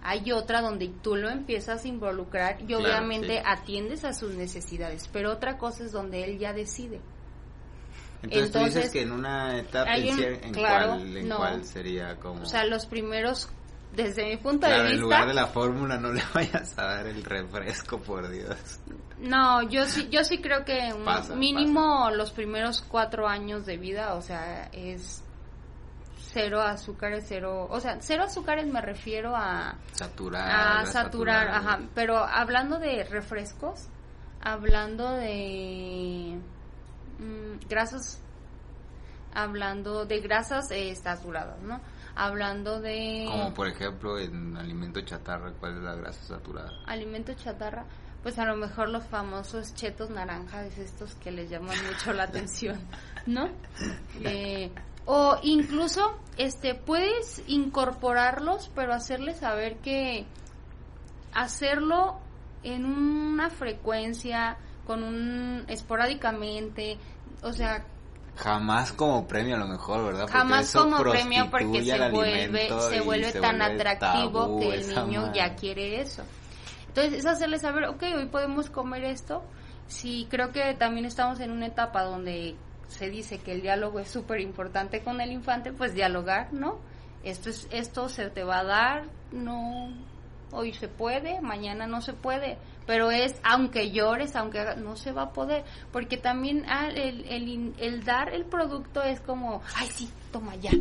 [0.01, 3.43] Hay otra donde tú lo empiezas a involucrar y Claro, obviamente sí.
[3.45, 7.01] atiendes a sus necesidades, pero otra cosa es donde él ya decide.
[8.21, 11.37] Entonces, tú dices que en una etapa, en, un- cier- en claro, cuál, en no.
[11.37, 12.41] cuál sería como...
[12.41, 13.49] O sea, los primeros,
[13.91, 16.83] desde mi punto Claro, de en vista, lugar de la fórmula no le vayas a
[16.83, 18.79] dar el refresco, por Dios.
[19.19, 23.77] No, yo sí, yo sí creo que un- Pasa, mínimo los primeros cuatro años de
[23.77, 25.23] vida, o sea, es
[26.31, 30.49] cero azúcares, cero, o sea, cero azúcares me refiero a, Saturar.
[30.49, 31.49] a a saturar, saturar.
[31.49, 33.87] ajá, pero hablando de refrescos,
[34.41, 36.37] hablando de
[37.17, 38.21] mm, grasas,
[39.33, 41.79] hablando de grasas eh, saturadas, ¿no?
[42.21, 46.69] Hablando de Como por ejemplo en alimento chatarra, ¿cuál es la grasa saturada?
[46.85, 47.85] alimento chatarra,
[48.21, 52.77] pues a lo mejor los famosos chetos naranjas, estos que les llaman mucho la atención,
[53.25, 53.47] ¿no?
[54.21, 54.69] Eh,
[55.05, 60.25] o incluso, este, puedes incorporarlos, pero hacerles saber que
[61.33, 62.19] hacerlo
[62.63, 66.97] en una frecuencia, con un esporádicamente,
[67.43, 67.85] o sea,
[68.39, 70.21] Jamás como premio a lo mejor, ¿verdad?
[70.21, 74.75] Porque jamás como premio porque se vuelve se vuelve se tan vuelve atractivo tabú que
[74.75, 75.37] el niño madre.
[75.39, 76.23] ya quiere eso
[76.87, 79.43] entonces es hacerle saber ok hoy podemos comer esto
[79.87, 82.55] sí creo que también estamos en una etapa donde
[82.87, 86.79] se dice que el diálogo es súper importante con el infante pues dialogar no
[87.23, 89.89] esto es esto se te va a dar no
[90.51, 92.57] hoy se puede mañana no se puede
[92.89, 97.75] pero es aunque llores aunque no se va a poder porque también ah, el, el,
[97.77, 100.71] el dar el producto es como ay sí toma ya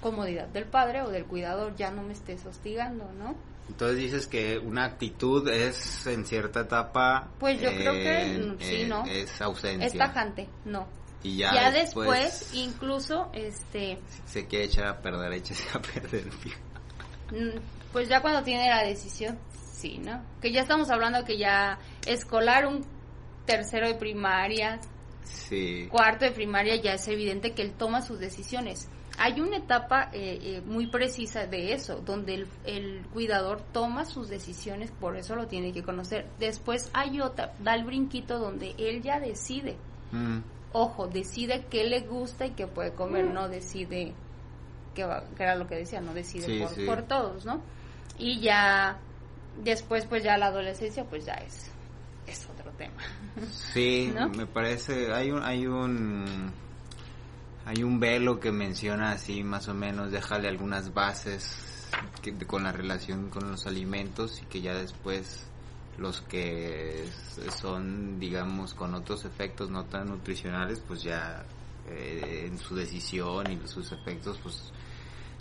[0.00, 3.36] comodidad del padre o del cuidador ya no me estés hostigando no
[3.68, 7.28] Entonces dices que una actitud es en cierta etapa.
[7.38, 9.04] Pues yo creo que, eh, sí, eh, ¿no?
[9.04, 9.86] Es ausencia.
[9.86, 10.88] es tajante no
[11.22, 16.24] Y ya, ya, después, incluso este se quiere echar a perder, échese a perder.
[17.92, 19.38] Pues ya cuando tiene la decisión,
[19.78, 20.22] sí, ¿no?
[20.40, 22.84] Que ya estamos hablando que ya escolar un
[23.46, 24.80] tercero de primaria,
[25.24, 25.86] Sí.
[25.90, 28.88] cuarto de primaria, ya es evidente que él toma sus decisiones.
[29.18, 34.28] Hay una etapa eh, eh, muy precisa de eso, donde el, el cuidador toma sus
[34.28, 36.26] decisiones, por eso lo tiene que conocer.
[36.38, 39.76] Después hay otra, da el brinquito donde él ya decide.
[40.12, 40.38] Mm.
[40.72, 44.14] Ojo, decide qué le gusta y qué puede comer, no decide
[44.94, 46.84] que, va- que era lo que decía, no decide Sí, por, sí.
[46.86, 47.60] por todos, ¿no?
[48.18, 48.98] Y ya
[49.62, 51.70] después, pues ya la adolescencia, pues ya es,
[52.26, 53.02] es otro tema.
[53.72, 54.28] Sí, ¿No?
[54.28, 56.52] me parece, hay un, hay un,
[57.66, 61.86] hay un velo que menciona así más o menos, déjale algunas bases
[62.22, 65.44] que- de- con la relación con los alimentos y que ya después
[65.98, 67.08] los que
[67.60, 71.44] son, digamos, con otros efectos no tan nutricionales, pues ya
[71.88, 74.72] eh, en su decisión y sus efectos, pues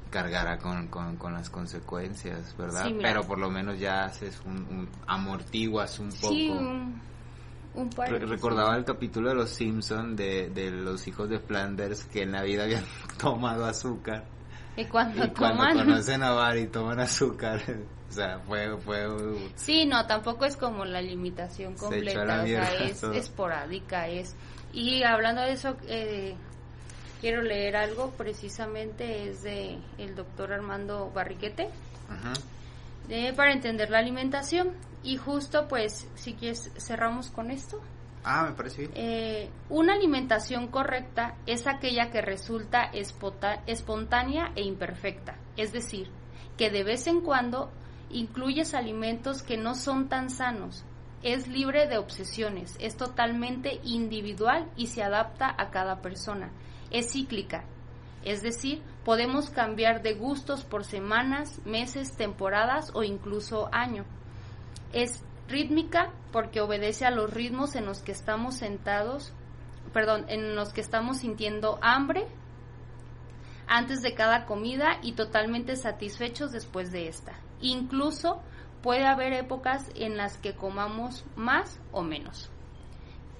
[0.09, 2.85] cargará con, con, con las consecuencias, ¿verdad?
[2.87, 2.97] Sí.
[3.01, 6.33] Pero por lo menos ya haces un, un amortiguas un poco.
[6.33, 7.01] Sí, un,
[7.75, 12.05] un par Re- recordaba el capítulo de los Simpson de, de los hijos de Flanders
[12.05, 12.83] que en la vida habían
[13.19, 14.25] tomado azúcar
[14.75, 15.77] Y cuando y cuando toman...
[15.77, 17.61] conocen a Bar y toman azúcar,
[18.09, 19.05] o sea, fue, fue
[19.55, 23.13] Sí, no, tampoco es como la limitación Se completa, la o sea, es todo.
[23.13, 24.35] esporádica, es...
[24.73, 26.35] Y hablando de eso, eh,
[27.19, 31.69] quiero leer algo, precisamente es de el doctor Armando Barriquete,
[32.09, 32.33] Ajá.
[33.07, 34.73] de, para entender la alimentación.
[35.03, 37.81] Y justo, pues, si quieres, cerramos con esto.
[38.23, 38.91] Ah, me parece bien.
[38.95, 42.91] Eh, una alimentación correcta es aquella que resulta
[43.65, 46.09] espontánea e imperfecta, es decir,
[46.57, 47.71] que de vez en cuando
[48.09, 50.83] incluyes alimentos que no son tan sanos,
[51.23, 56.51] es libre de obsesiones, es totalmente individual y se adapta a cada persona,
[56.91, 57.63] es cíclica,
[58.23, 64.05] es decir, podemos cambiar de gustos por semanas, meses, temporadas o incluso año.
[64.91, 69.31] Es rítmica porque obedece a los ritmos en los que estamos sentados,
[69.93, 72.27] perdón, en los que estamos sintiendo hambre
[73.67, 77.33] antes de cada comida y totalmente satisfechos después de esta.
[77.61, 78.41] Incluso
[78.81, 82.49] puede haber épocas en las que comamos más o menos,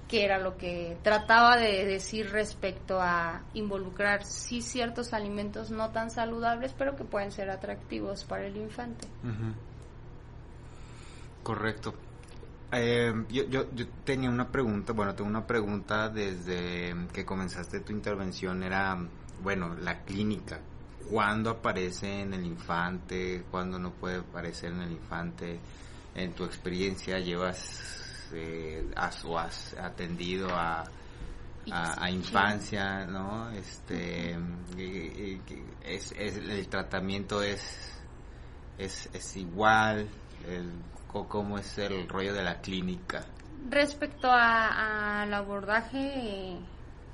[0.08, 6.10] que era lo que trataba de decir respecto a involucrar sí ciertos alimentos no tan
[6.10, 9.06] saludables, pero que pueden ser atractivos para el infante.
[11.42, 11.94] Correcto.
[12.72, 17.92] Eh, yo, yo, yo tenía una pregunta, bueno, tengo una pregunta desde que comenzaste tu
[17.92, 18.98] intervención, era,
[19.42, 20.60] bueno, la clínica.
[21.10, 23.44] ¿Cuándo aparece en el infante?
[23.50, 25.58] ¿Cuándo no puede aparecer en el infante?
[26.14, 30.84] En tu experiencia, ¿llevas, eh, has, o has atendido a,
[31.70, 33.50] a, a infancia, ¿no?
[33.50, 34.36] Este,
[35.84, 37.92] es, es- el tratamiento es,
[38.78, 40.08] es, es igual,
[40.46, 40.70] el,
[41.06, 43.24] cómo es el rollo de la clínica.
[43.68, 46.58] Respecto a- al abordaje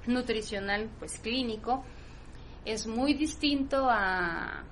[0.06, 1.84] nutricional, pues clínico,
[2.64, 4.62] es muy distinto a,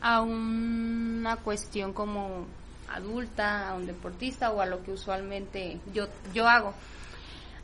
[0.00, 2.46] a una cuestión como
[2.94, 6.74] adulta, a un deportista o a lo que usualmente yo, yo hago.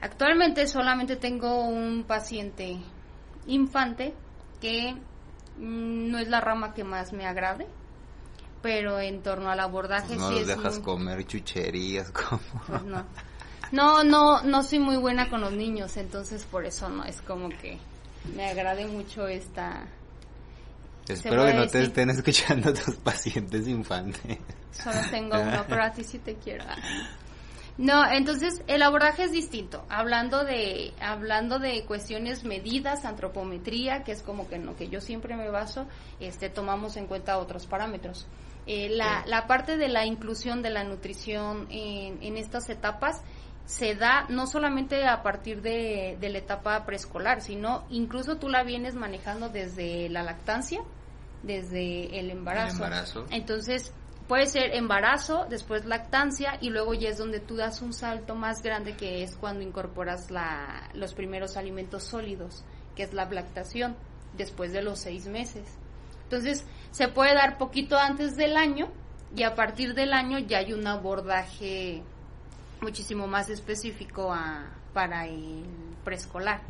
[0.01, 2.77] Actualmente solamente tengo un paciente
[3.47, 4.15] infante
[4.61, 4.95] que
[5.59, 7.67] mm, no es la rama que más me agrade,
[8.63, 12.41] pero en torno al abordaje no sí los es dejas muy- comer chucherías como...
[12.67, 13.05] pues no.
[13.71, 17.51] No, no, no soy muy buena con los niños, entonces por eso no es como
[17.51, 17.79] que
[18.35, 19.87] me agrade mucho esta.
[21.07, 24.39] Espero que no te estén escuchando tus pacientes infantes.
[24.71, 26.65] Solo tengo uno, pero a ti sí te quiero.
[27.77, 29.85] No, entonces el abordaje es distinto.
[29.89, 35.01] Hablando de, hablando de cuestiones medidas, antropometría, que es como que en lo que yo
[35.01, 35.87] siempre me baso,
[36.19, 38.27] este, tomamos en cuenta otros parámetros.
[38.67, 39.31] Eh, la, Sí.
[39.31, 43.23] la parte de la inclusión de la nutrición en, en estas etapas
[43.65, 48.65] se da no solamente a partir de, de la etapa preescolar, sino incluso tú la
[48.65, 50.81] vienes manejando desde la lactancia,
[51.43, 52.77] desde el embarazo.
[52.77, 53.27] embarazo.
[53.31, 53.93] Entonces,
[54.29, 58.63] puede ser embarazo, después lactancia y luego ya es donde tú das un salto más
[58.63, 62.63] grande que es cuando incorporas la, los primeros alimentos sólidos,
[62.95, 63.97] que es la lactación,
[64.37, 65.65] después de los seis meses.
[66.25, 68.89] Entonces, se puede dar poquito antes del año
[69.35, 72.03] y a partir del año ya hay un abordaje
[72.83, 75.65] muchísimo más específico a- para el
[76.05, 76.61] preescolar.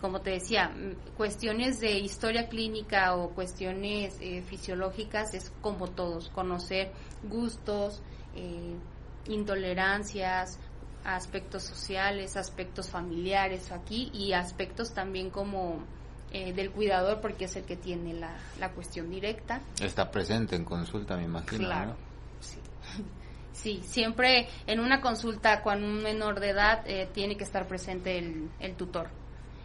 [0.00, 0.72] Como te decía,
[1.16, 6.90] cuestiones de historia clínica o cuestiones eh, fisiológicas es como todos, conocer
[7.22, 8.02] gustos,
[8.34, 8.76] eh,
[9.26, 10.58] intolerancias,
[11.04, 15.84] aspectos sociales, aspectos familiares aquí y aspectos también como
[16.32, 19.60] eh, del cuidador porque es el que tiene la, la cuestión directa.
[19.80, 21.66] Está presente en consulta, me imagino.
[21.66, 21.96] Claro, ¿no?
[22.40, 22.58] sí.
[23.52, 28.16] Sí, siempre en una consulta con un menor de edad eh, tiene que estar presente
[28.16, 29.10] el, el tutor.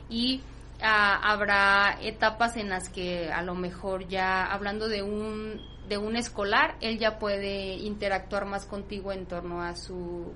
[0.09, 0.41] Y
[0.81, 6.15] ah, habrá etapas en las que a lo mejor ya hablando de un, de un
[6.15, 10.31] escolar, él ya puede interactuar más contigo en torno a su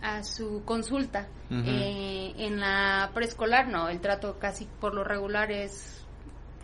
[0.00, 1.26] a su consulta.
[1.50, 6.04] Eh, en la preescolar no, el trato casi por lo regular es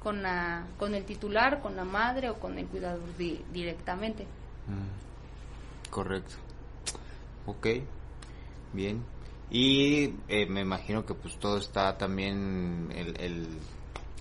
[0.03, 4.25] con la con el titular, con la madre o con el cuidador di- directamente.
[4.69, 6.37] Mm, Correcto.
[7.47, 7.67] Ok,
[8.73, 9.05] bien.
[9.51, 13.49] Y eh, me imagino que pues todo está también el, el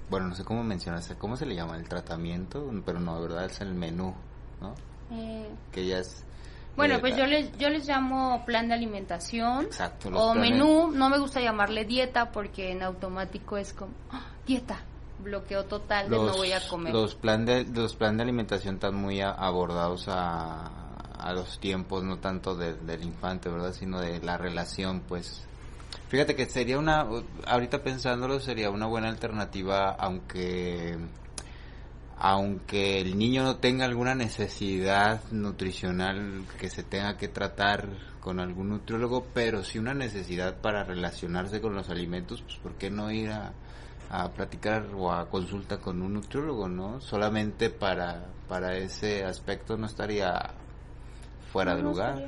[0.09, 1.77] bueno, no sé cómo mencionaste, ¿cómo se le llama?
[1.77, 4.13] El tratamiento, pero no, de verdad es el menú,
[4.61, 4.75] ¿no?
[5.11, 6.23] Eh, Que ya es...
[6.75, 10.91] bueno, eh, pues yo les yo les llamo plan de alimentación Exacto, o planes- menú.
[10.91, 14.25] No me gusta llamarle dieta porque en automático es como ¡Ah!
[14.45, 14.79] dieta,
[15.23, 16.93] bloqueo total de no voy a comer.
[16.93, 20.82] Los plan de, los plan de alimentación están muy a- abordados a,
[21.23, 23.73] a los tiempos, no tanto de- del infante, ¿verdad?
[23.73, 25.45] Sino de la relación, pues,
[26.09, 27.07] Fíjate que sería una,
[27.47, 30.95] ahorita pensándolo, sería una buena alternativa, aunque
[32.17, 37.89] aunque el niño no tenga alguna necesidad nutricional que se tenga que tratar
[38.21, 42.89] con algún nutriólogo, pero sí una necesidad para relacionarse con los alimentos, pues ¿por qué
[42.89, 43.51] no ir a,
[44.09, 47.01] a platicar o a consulta con un nutriólogo, no?
[47.01, 50.51] Solamente para, para ese aspecto no estaría
[51.53, 52.21] fuera de lugar.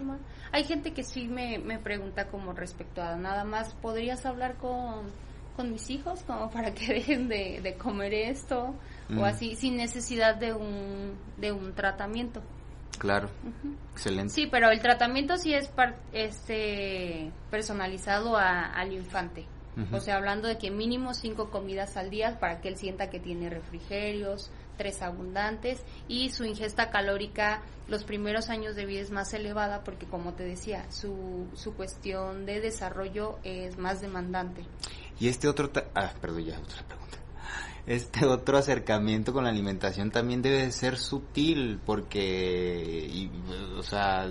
[0.52, 5.08] Hay gente que sí me, me pregunta como respecto a nada más, ¿podrías hablar con,
[5.58, 8.74] con mis hijos como para que dejen de, de comer esto?
[9.10, 9.20] Mm.
[9.20, 12.42] O así, sin necesidad de un, de un tratamiento.
[12.98, 13.28] Claro,
[13.92, 14.32] excelente.
[14.34, 19.46] Sí, pero el tratamiento sí es par- este personalizado a- al infante.
[19.92, 23.20] O sea, hablando de que mínimo cinco comidas al día para que él sienta que
[23.20, 29.34] tiene refrigerios, tres abundantes y su ingesta calórica los primeros años de vida es más
[29.34, 34.66] elevada porque, como te decía, su, su cuestión de desarrollo es más demandante.
[35.20, 37.18] Y este otro, ah, perdón, ya otra pregunta.
[37.86, 43.30] Este otro acercamiento con la alimentación también debe de ser sutil porque,
[43.78, 44.28] o sea,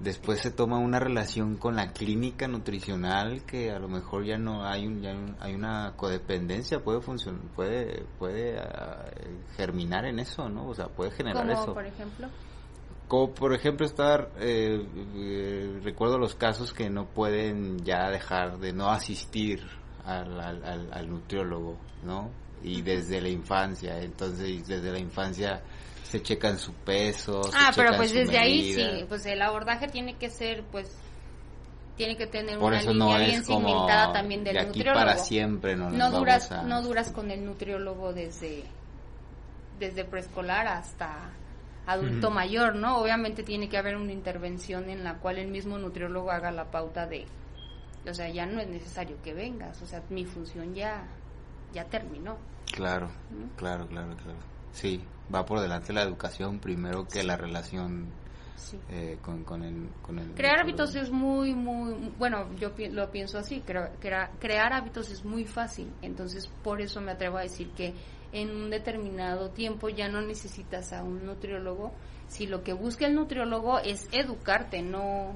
[0.00, 4.64] después se toma una relación con la clínica nutricional que a lo mejor ya no
[4.66, 9.04] hay un, ya hay una codependencia, puede funcionar, puede, puede ah,
[9.56, 10.68] germinar en eso, ¿no?
[10.68, 11.74] O sea, puede generar Como, eso.
[11.74, 12.28] por ejemplo,
[13.08, 14.86] Como por ejemplo estar, eh,
[15.16, 19.60] eh, recuerdo los casos que no pueden ya dejar de no asistir
[20.04, 22.30] al, al, al- al nutriólogo, ¿no?
[22.62, 25.62] Y desde la infancia, entonces desde la infancia
[26.10, 27.44] se checan su peso.
[27.44, 30.96] se Ah, pero pues desde ahí sí, pues el abordaje tiene que ser, pues,
[31.96, 34.98] tiene que tener Por una eso línea no bien cimentada también del de aquí nutriólogo.
[35.06, 38.64] para siempre, no, no duras, a- no duras con el nutriólogo desde,
[39.78, 41.30] desde preescolar hasta
[41.86, 42.98] adulto mayor, ¿no?
[42.98, 47.06] Obviamente tiene que haber una intervención en la cual el mismo nutriólogo haga la pauta
[47.06, 47.26] de,
[48.08, 51.04] o sea, ya no es necesario que vengas, o sea, mi función ya,
[51.72, 52.36] ya terminó.
[52.72, 53.48] Claro, ¿no?
[53.56, 54.38] claro, claro, claro.
[54.72, 55.02] Sí,
[55.34, 58.06] va por delante la educación primero que la relación
[58.56, 58.78] Sí.
[58.90, 59.88] eh, con, con el...
[60.02, 64.30] Con el Crear hábitos es muy, muy, bueno, yo pi- lo pienso así, crea- crea-
[64.38, 67.94] crear hábitos es muy fácil, entonces por eso me atrevo a decir que
[68.32, 71.92] en un determinado tiempo ya no necesitas a un nutriólogo,
[72.28, 75.34] si lo que busca el nutriólogo es educarte, no,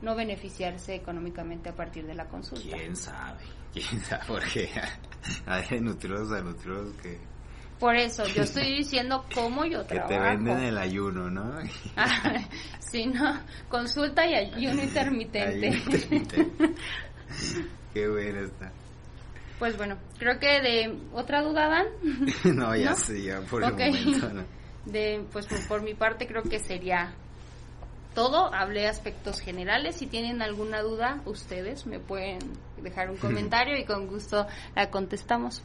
[0.00, 2.74] no beneficiarse económicamente a partir de la consulta.
[2.76, 3.40] ¿Quién sabe?
[3.72, 4.22] ¿Quién sabe?
[4.28, 4.70] Porque
[5.46, 7.18] hay nutriólogos a nutriólogos que,
[7.78, 10.08] Por eso, yo estoy diciendo cómo yo que trabajo.
[10.08, 11.58] te venden el ayuno, ¿no?
[12.80, 15.68] si no, consulta y ayuno intermitente.
[15.68, 16.46] Ayuno intermitente.
[17.94, 18.72] Qué bueno está.
[19.58, 21.86] Pues bueno, creo que de otra duda, Dan.
[22.56, 22.96] No, ya ¿No?
[22.96, 23.80] sé, ya por Ok.
[23.80, 24.44] el momento, ¿no?
[24.84, 27.14] De, pues por, por mi parte creo que sería
[28.14, 28.52] todo.
[28.54, 29.96] Hablé aspectos generales.
[29.96, 32.38] Si tienen alguna duda, ustedes me pueden
[32.82, 35.62] dejar un comentario y con gusto la contestamos.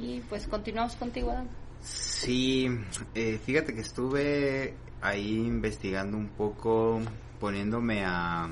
[0.00, 1.48] Y pues continuamos contigo, Dan.
[1.82, 2.68] Sí,
[3.14, 7.00] eh, fíjate que estuve ahí investigando un poco,
[7.40, 8.48] poniéndome a...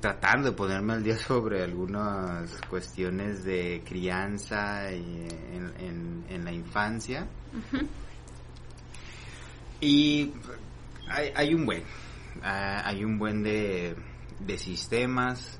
[0.00, 6.52] tratando de ponerme al día sobre algunas cuestiones de crianza y en, en- en la
[6.52, 7.26] infancia.
[9.80, 10.32] Y
[11.08, 11.82] hay, hay un buen,
[12.42, 13.94] ah, hay un buen de,
[14.40, 15.58] de sistemas,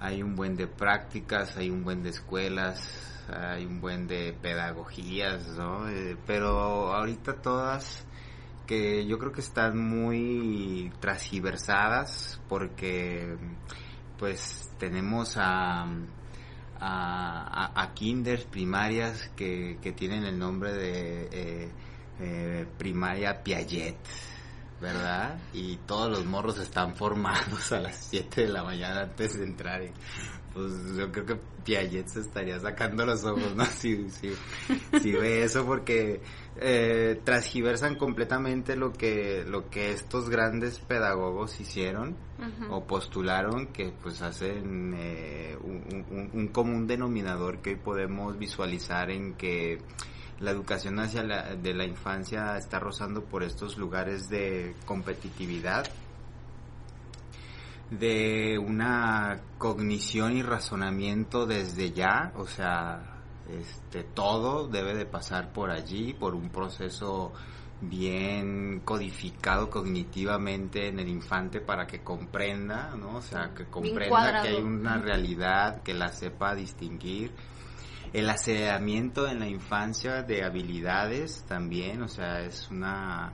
[0.00, 5.46] hay un buen de prácticas, hay un buen de escuelas, hay un buen de pedagogías,
[5.56, 5.88] ¿no?
[5.88, 8.04] Eh, pero ahorita todas
[8.66, 13.36] que yo creo que están muy transgiversadas porque
[14.18, 15.82] pues tenemos a,
[16.78, 21.68] a, a- kinders primarias que, que tienen el nombre de eh,
[22.20, 23.96] eh, primaria Piaget,
[24.80, 25.38] ¿verdad?
[25.52, 29.82] Y todos los morros están formados a las 7 de la mañana antes de entrar.
[29.82, 29.90] y,
[30.52, 33.64] pues yo creo que Piaget se estaría sacando los ojos, ¿no?
[33.66, 34.32] Si, si,
[35.00, 36.20] si ve eso porque
[36.56, 42.16] eh, transgiversan completamente lo que, lo que estos grandes pedagogos hicieron
[42.70, 49.10] o postularon que pues hacen eh, un, un- un común denominador que hoy podemos visualizar
[49.10, 49.78] en que
[50.40, 55.86] la educación hacia la, de la infancia está rozando por estos lugares de competitividad
[57.90, 65.70] de una cognición y razonamiento desde ya, o sea, este todo debe de pasar por
[65.70, 67.32] allí, por un proceso
[67.80, 73.16] bien codificado cognitivamente en el infante para que comprenda, ¿no?
[73.16, 77.32] O sea, que comprenda que hay una realidad, que la sepa distinguir.
[78.12, 83.32] El aceleramiento en la infancia de habilidades también, o sea, es una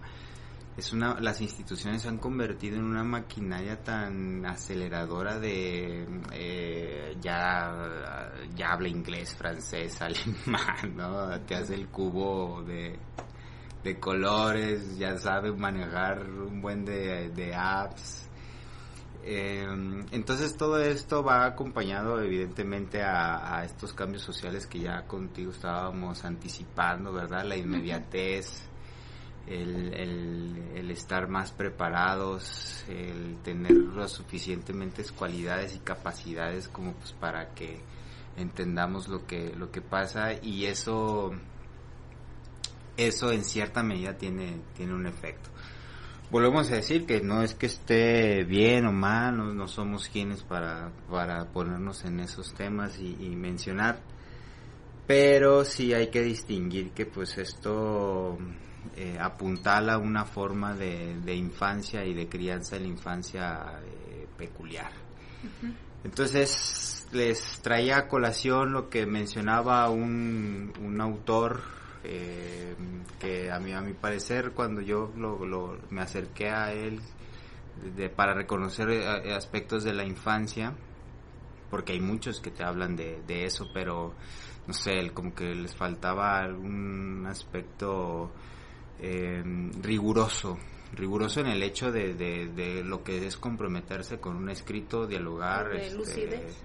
[0.77, 8.33] es una las instituciones se han convertido en una maquinaria tan aceleradora de eh, ya
[8.55, 12.99] ya habla inglés francés alemán no te hace el cubo de
[13.87, 18.29] de colores ya sabe manejar un buen de, de apps.
[19.23, 19.65] Eh,
[20.11, 26.25] entonces todo esto va acompañado evidentemente a, a, estos cambios sociales que ya contigo estábamos
[26.25, 27.45] anticipando, ¿verdad?
[27.45, 28.69] La inmediatez,
[29.47, 29.95] el,
[30.75, 37.81] el, estar más preparados, el tener las suficientemente cualidades y capacidades como pues para que
[38.37, 41.33] entendamos lo que, lo que pasa y eso,
[42.97, 45.51] eso en cierta medida tiene, tiene un efecto.
[46.31, 50.43] Volvemos a decir que no es que esté bien o mal, no, no somos quienes
[50.43, 54.01] para, para ponernos en esos temas y mencionar,
[55.07, 58.39] pero sí hay que distinguir que pues esto
[58.97, 64.93] eh, apuntala una forma de, de, infancia y de crianza en la infancia eh, peculiar.
[65.43, 65.75] Uh -huh.
[66.05, 71.63] Entonces les traía a colación lo que mencionaba un, un autor
[72.05, 72.77] eh,
[73.19, 77.01] que a mí a mi parecer cuando yo lo, lo, me acerqué a él
[77.97, 80.73] de, para reconocer eh, aspectos de la infancia
[81.71, 84.15] porque hay muchos que te hablan de, de eso pero
[84.69, 88.31] no sé como que les faltaba algún aspecto
[89.01, 89.43] eh,
[89.83, 90.59] riguroso,
[90.95, 95.71] riguroso en el hecho de, de, de, lo que es comprometerse con un escrito, dialogar,
[95.71, 96.57] de este, lucidez,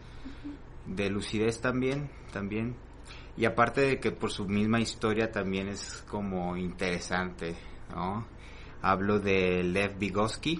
[0.86, 2.76] de lucidez también, también,
[3.38, 7.56] y aparte de que por su misma historia también es como interesante,
[7.94, 8.26] ¿no?
[8.82, 10.60] Hablo de Lev Vygotsky,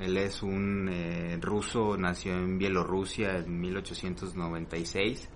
[0.00, 5.28] él es un eh, ruso, nació en Bielorrusia en 1896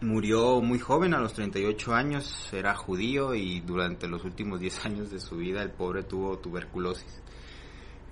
[0.00, 5.10] murió muy joven, a los 38 años, era judío y durante los últimos 10 años
[5.10, 7.22] de su vida el pobre tuvo tuberculosis.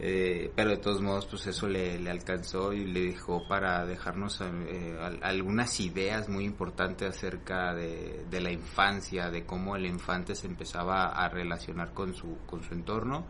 [0.00, 4.96] Eh, pero de todos modos, pues eso le, alcanzó y le dejó para dejarnos eh,
[5.22, 11.08] algunas ideas muy importantes acerca de, de, la infancia, de cómo el infante se empezaba
[11.08, 13.26] a relacionar con su, con su entorno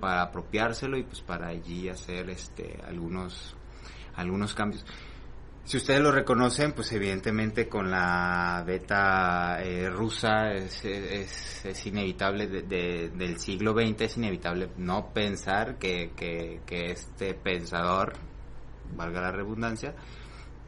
[0.00, 3.56] para apropiárselo y pues para allí hacer este algunos
[4.16, 4.84] algunos cambios.
[5.64, 12.48] Si ustedes lo reconocen, pues evidentemente con la beta eh, rusa es, es, es inevitable
[12.48, 18.14] de, de, del siglo XX, es inevitable no pensar que, que, que, este pensador,
[18.96, 19.94] valga la redundancia,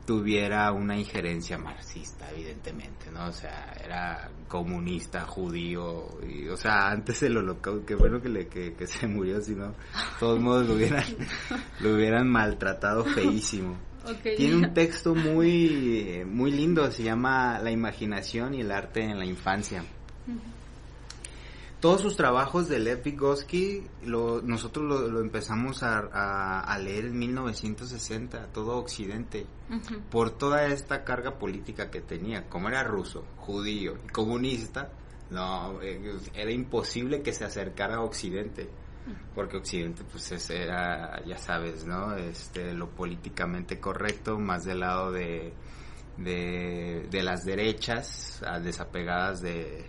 [0.07, 3.27] tuviera una injerencia marxista, evidentemente, ¿no?
[3.27, 8.47] O sea, era comunista, judío, y, o sea, antes del holocausto, qué bueno que, le,
[8.47, 9.75] que, que se murió, si no, de
[10.21, 11.05] todos modos lo hubieran,
[11.81, 13.77] lo hubieran maltratado feísimo.
[14.05, 14.37] Okay.
[14.37, 19.25] Tiene un texto muy, muy lindo, se llama La imaginación y el arte en la
[19.25, 19.83] infancia.
[20.27, 20.41] Uh -huh.
[21.81, 27.07] Todos sus trabajos de Lev Vygotsky, lo, nosotros lo, lo empezamos a, a, a, leer
[27.07, 30.01] en 1960, todo Occidente, uh -huh.
[30.11, 32.49] por toda esta carga política que tenía.
[32.49, 34.93] Como era ruso, judío y comunista,
[35.31, 38.69] no, eh, era imposible que se acercara a Occidente
[39.35, 45.53] porque Occidente pues era ya sabes no este lo políticamente correcto más del lado de
[46.17, 49.87] de, de las derechas desapegadas de,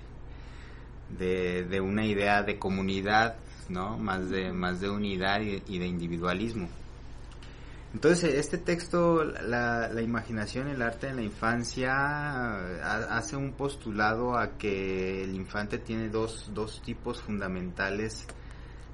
[1.18, 3.36] de, de una idea de comunidad
[3.70, 6.70] no más de más de unidad y, y de individualismo.
[7.93, 12.55] Entonces este texto la, la imaginación el arte en la infancia
[13.16, 18.26] hace un postulado a que el infante tiene dos, dos tipos fundamentales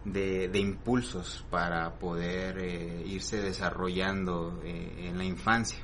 [0.05, 5.79] de, de, impulsos para poder eh, irse desarrollando eh, en la infancia.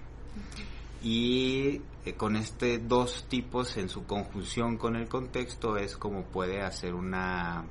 [1.03, 6.61] Y eh, con este dos tipos en su conjunción con el contexto es como puede
[6.61, 7.65] hacer una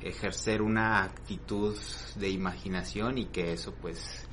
[0.00, 1.76] ejercer una actitud
[2.14, 4.28] de imaginación y que eso pues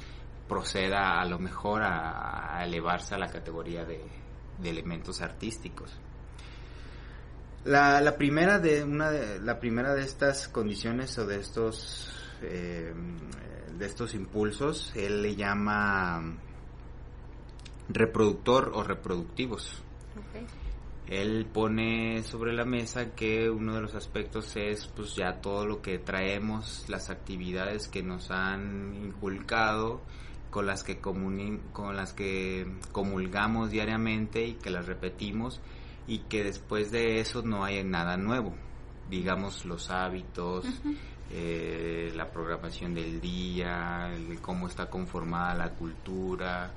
[0.47, 3.99] proceda a lo mejor a, a elevarse a la categoría de,
[4.59, 5.91] de elementos artísticos.
[7.65, 12.11] La, la, primera de una de, la primera de estas condiciones o de estos
[12.41, 12.93] eh,
[13.77, 16.37] de estos impulsos él le llama
[17.89, 19.81] reproductor o reproductivos.
[20.29, 20.45] Okay.
[21.07, 25.81] Él pone sobre la mesa que uno de los aspectos es pues ya todo lo
[25.81, 30.01] que traemos, las actividades que nos han inculcado,
[30.49, 35.61] con las que con las que comulgamos diariamente y que las repetimos
[36.07, 38.53] y que después de eso no hay nada nuevo.
[39.09, 40.97] Digamos los hábitos, uh -huh.
[41.31, 46.71] eh, la programación del día, el, cómo está conformada la cultura,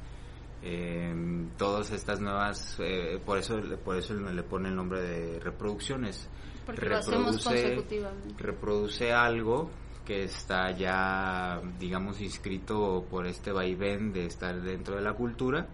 [0.61, 1.14] Eh,
[1.57, 6.29] todas estas nuevas, eh, por eso por eso le pone el nombre de reproducciones.
[6.66, 8.43] Porque lo hacemos consecutivamente.
[8.43, 9.70] reproduce algo
[10.05, 15.68] que está ya, digamos, inscrito por este vaivén de estar dentro de la cultura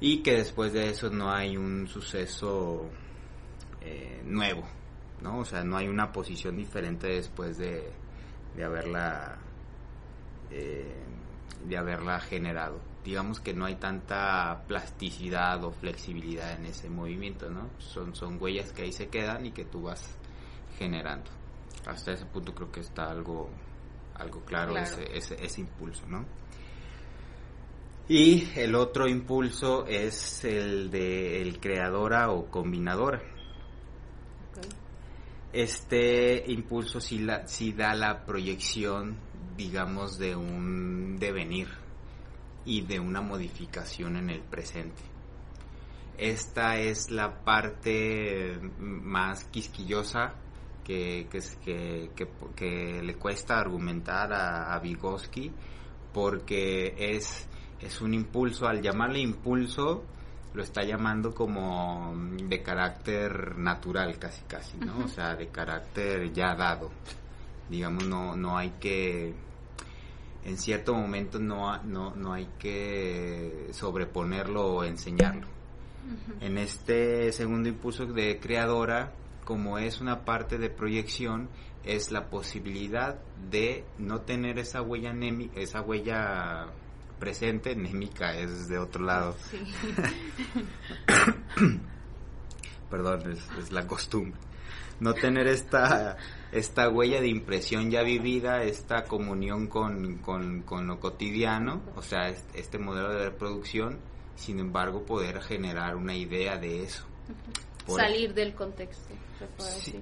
[0.00, 2.88] y que después de eso no hay un suceso
[3.80, 4.64] eh, nuevo,
[5.20, 5.38] ¿no?
[5.38, 7.90] O sea, no hay una posición diferente después de,
[8.54, 9.38] de haberla
[10.50, 11.04] eh,
[11.64, 12.80] de haberla generado.
[13.04, 17.70] Digamos que no hay tanta plasticidad o flexibilidad en ese movimiento, ¿no?
[17.78, 20.16] Son, son huellas que ahí se quedan y que tú vas
[20.78, 21.30] generando.
[21.86, 23.50] Hasta ese punto creo que está algo,
[24.14, 26.24] algo claro, Ese, ese, ese impulso, ¿no?
[28.08, 33.20] Y el otro impulso es el de el creadora o combinadora.
[35.52, 39.18] Este impulso sí, la, sí da la proyección,
[39.58, 41.68] digamos, de un devenir
[42.64, 45.02] y de una modificación en el presente.
[46.16, 50.34] Esta es la parte más quisquillosa
[50.82, 51.40] que, que,
[52.14, 55.52] que, que le cuesta argumentar a, a Vygotsky
[56.12, 57.46] porque es
[57.80, 60.04] es un impulso, al llamarle impulso,
[60.54, 65.04] lo está llamando como de carácter natural casi casi, ¿no?
[65.04, 66.90] O sea, de carácter ya dado.
[67.68, 69.34] Digamos, no, no hay que,
[70.44, 75.46] en cierto momento no, no, no hay que sobreponerlo o enseñarlo.
[76.40, 79.12] En este segundo impulso de creadora,
[79.44, 81.50] como es una parte de proyección,
[81.84, 83.18] es la posibilidad
[83.50, 85.14] de no tener esa huella,
[85.54, 86.68] esa huella
[87.18, 89.36] presente, Némica es de otro lado.
[92.90, 94.38] Perdón, es, la costumbre.
[95.00, 96.16] No tener esta,
[96.50, 102.78] esta huella de impresión ya vivida, esta comunión con, con, lo cotidiano, o sea, este
[102.78, 103.98] modelo de reproducción,
[104.34, 107.04] sin embargo, poder generar una idea de eso.
[107.96, 109.14] Salir del contexto.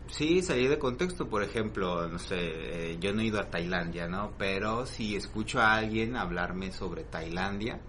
[0.08, 4.08] Sí, salir de contexto, por ejemplo, no sé, eh, yo no he ido a Tailandia,
[4.08, 4.32] ¿no?
[4.38, 7.80] Pero si escucho a alguien hablarme sobre Tailandia,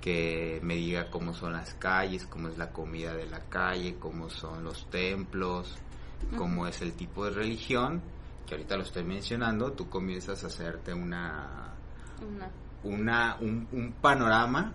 [0.00, 4.28] que me diga cómo son las calles, cómo es la comida de la calle, cómo
[4.28, 5.78] son los templos,
[6.36, 8.02] cómo es el tipo de religión,
[8.46, 11.74] que ahorita lo estoy mencionando, tú comienzas a hacerte una,
[12.82, 13.36] una.
[13.40, 14.72] un, un panorama,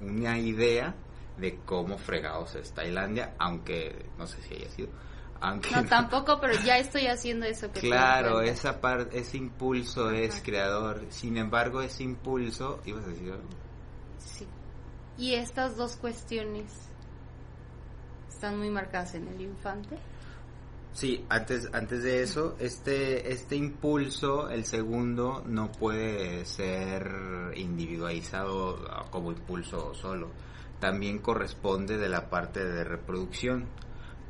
[0.00, 0.94] una idea
[1.38, 4.88] de cómo fregados es Tailandia, aunque no sé si haya sido
[5.40, 11.06] no, tampoco, pero ya estoy haciendo eso que Claro, esa parte, ese impulso es creador.
[11.10, 13.48] Sin embargo, ese impulso, ibas a decir algo.
[14.18, 14.46] Sí.
[15.18, 16.72] Y estas dos cuestiones
[18.28, 19.98] están muy marcadas en el infante.
[20.92, 28.78] Sí, antes, antes de eso, este, este impulso, el segundo, no puede ser individualizado
[29.10, 30.30] como impulso solo.
[30.80, 33.66] También corresponde de la parte de reproducción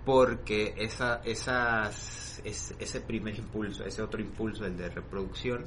[0.07, 5.65] porque esa, esas, ese primer impulso, ese otro impulso, el de reproducción,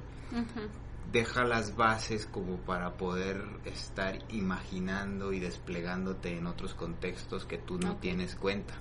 [1.12, 7.78] deja las bases como para poder estar imaginando y desplegándote en otros contextos que tú
[7.80, 8.76] no tienes cuenta.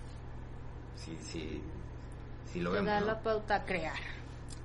[0.95, 1.61] Si, si,
[2.53, 3.99] si lo Te da la pauta a crear.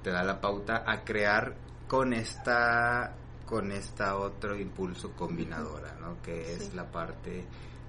[0.04, 1.56] Te da la pauta a crear
[1.88, 3.16] con esta
[3.46, 6.22] con esta otro impulso combinadora, ¿no?
[6.22, 7.46] Que es la parte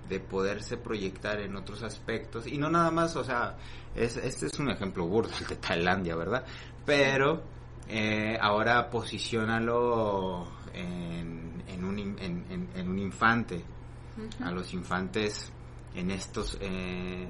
[0.08, 3.56] de poderse proyectar en otros aspectos y no nada más, o sea,
[3.94, 6.44] es, este es un ejemplo burdo de Tailandia, ¿verdad?
[6.84, 7.42] Pero
[7.88, 13.64] eh, ahora posicionalo en, en, un, en, en, un infante,
[14.42, 15.52] a los infantes
[15.94, 17.28] en estos eh,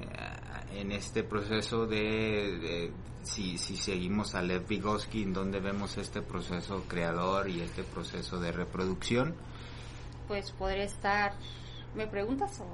[0.73, 2.91] en este proceso de,
[3.23, 8.39] si, si seguimos a Lev Vygotsky en donde vemos este proceso creador y este proceso
[8.39, 9.35] de reproducción
[10.27, 11.33] pues podría estar
[11.95, 12.65] ¿Me preguntas o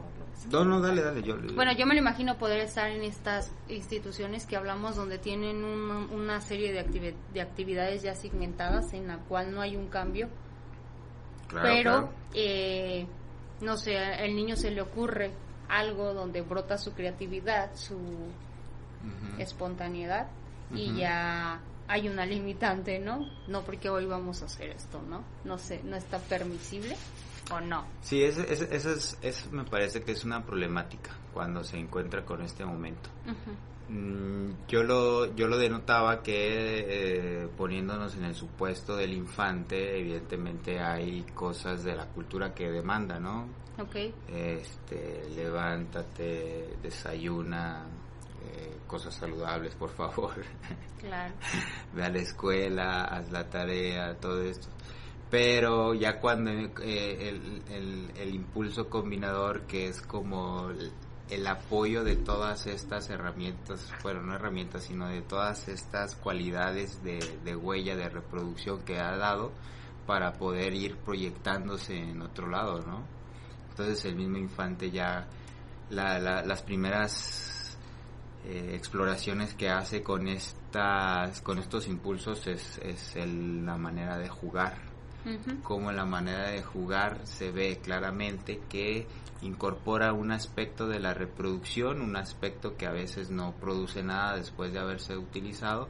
[0.51, 1.21] No, no, dale, dale.
[1.21, 5.63] Yo, bueno, yo me lo imagino poder estar en estas instituciones que hablamos donde tienen
[5.63, 10.27] una serie de, de actividades ya segmentadas en la cual no hay un cambio.
[11.51, 13.05] pero, Eh,
[13.61, 15.31] no sé, al niño se le ocurre
[15.71, 17.97] algo donde brota su creatividad, su
[19.39, 20.27] espontaneidad
[20.73, 23.25] y ya hay una limitante, ¿no?
[23.47, 25.23] No porque hoy vamos a hacer esto, ¿no?
[25.43, 26.95] No sé, no está permisible
[27.51, 27.85] o no.
[28.01, 33.09] Sí, eso, es, me parece que es una problemática cuando se encuentra con este momento.
[33.89, 40.79] Mm, yo lo yo lo denotaba que eh, poniéndonos en el supuesto del infante, evidentemente
[40.79, 43.47] hay cosas de la cultura que demanda, ¿no?
[43.81, 44.13] Okay.
[44.27, 47.85] Este, levántate, desayuna,
[48.43, 50.33] eh, cosas saludables, por favor.
[51.01, 51.33] Claro.
[51.95, 54.67] Ve a la escuela, haz la tarea, todo esto
[55.31, 60.91] pero ya cuando eh, el, el, el, impulso combinador que es como el,
[61.29, 67.19] el, apoyo de todas estas herramientas, bueno, no herramientas, sino de todas estas cualidades de,
[67.45, 69.53] de huella de reproducción que ha dado
[70.05, 73.20] para poder ir proyectándose en otro lado, ¿no?
[73.71, 75.27] Entonces el mismo infante ya,
[75.89, 77.77] la, la, las primeras
[78.45, 84.29] eh, exploraciones que hace con estas, con estos impulsos es, es el, la manera de
[84.29, 84.77] jugar,
[85.61, 89.05] como la manera de jugar se ve claramente que
[89.43, 94.73] incorpora un aspecto de la reproducción, un aspecto que a veces no produce nada después
[94.73, 95.87] de haberse utilizado,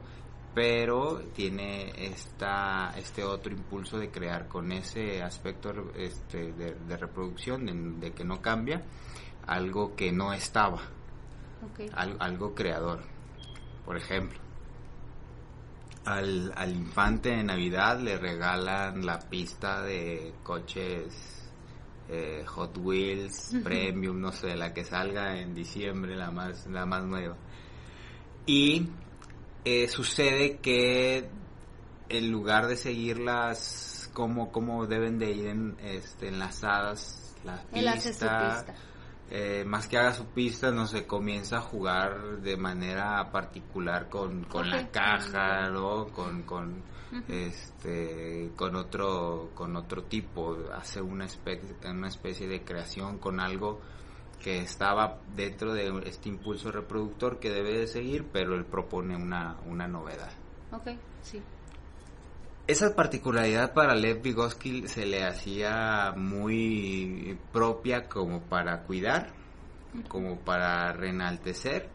[0.54, 8.12] pero tiene esta, este otro impulso de crear con ese aspecto este, de, reproducción, de,
[8.12, 8.82] que no cambia,
[9.46, 10.82] algo que no estaba,
[11.94, 13.02] algo creador.
[13.84, 14.38] Por ejemplo,
[16.04, 21.42] al, al infante de Navidad le regalan la pista de coches
[22.08, 27.04] eh, Hot Wheels Premium, no sé, la que salga en diciembre, la más, la más
[27.04, 27.36] nueva.
[28.44, 28.88] Y
[29.64, 31.28] eh, sucede que
[32.08, 38.64] en lugar de seguirlas como, como deben de ir en, este, enlazadas, la pista,
[39.30, 44.44] eh, más que haga su pista, no se comienza a jugar de manera particular con,
[44.44, 46.08] con la caja, ¿no?
[46.08, 46.82] Con, con,
[47.28, 53.80] este, con otro, con otro tipo, hace una especie, una especie de creación con algo
[54.42, 59.56] que estaba dentro de este impulso reproductor que debe de seguir, pero él propone una,
[59.66, 60.32] una novedad.
[60.72, 60.88] Ok,
[61.22, 61.40] sí.
[62.66, 69.32] Esa particularidad para Lev Vygotsky se le hacía muy propia como para cuidar,
[70.08, 71.88] como para renaltecer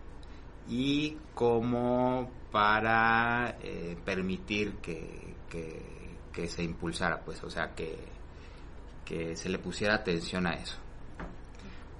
[0.68, 7.98] y como para eh, permitir que, que, se impulsara, pues, o sea, que,
[9.04, 10.78] que se le pusiera atención a eso.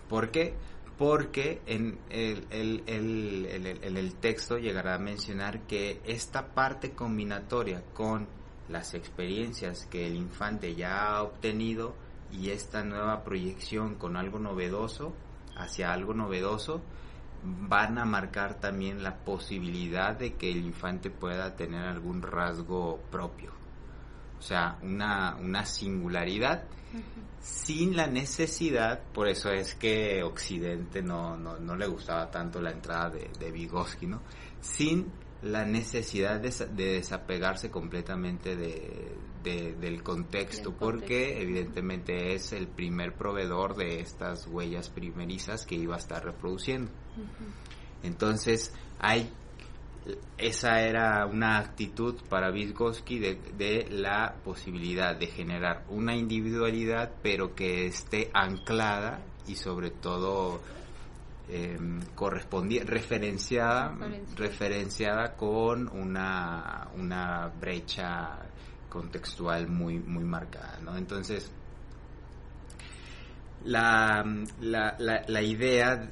[0.10, 0.56] ¿Por qué?
[0.98, 8.28] Porque en el, el, el, el, texto llegará a mencionar que esta parte combinatoria con
[8.68, 11.96] las experiencias que el infante ya ha obtenido
[12.32, 15.14] y esta nueva proyección con algo novedoso
[15.56, 16.82] hacia algo novedoso
[17.44, 23.52] van a marcar también la posibilidad de que el infante pueda tener algún rasgo propio.
[24.40, 26.64] O sea, una, una singularidad
[27.42, 32.72] sin la necesidad, por eso es que Occidente no, no, no le gustaba tanto la
[32.72, 34.22] entrada de, de Vygotsky, ¿no?
[34.62, 35.12] Sin
[35.42, 44.02] la necesidad de, desapegarse completamente de, del contexto, porque evidentemente es el primer proveedor de
[44.02, 46.92] estas huellas primerizas que iba a estar reproduciendo.
[48.04, 49.32] Entonces, hay
[50.38, 57.56] esa era una actitud para Vygotsky de, de, la posibilidad de generar una individualidad, pero
[57.56, 60.62] que esté anclada y sobre todo
[61.50, 61.78] eh,
[62.86, 63.96] referenciada,
[64.36, 68.40] referenciada con una, una brecha
[68.90, 70.98] contextual muy, muy marcada, ¿no?
[70.98, 71.52] Entonces,
[73.64, 74.26] la,
[74.60, 76.10] la, la, idea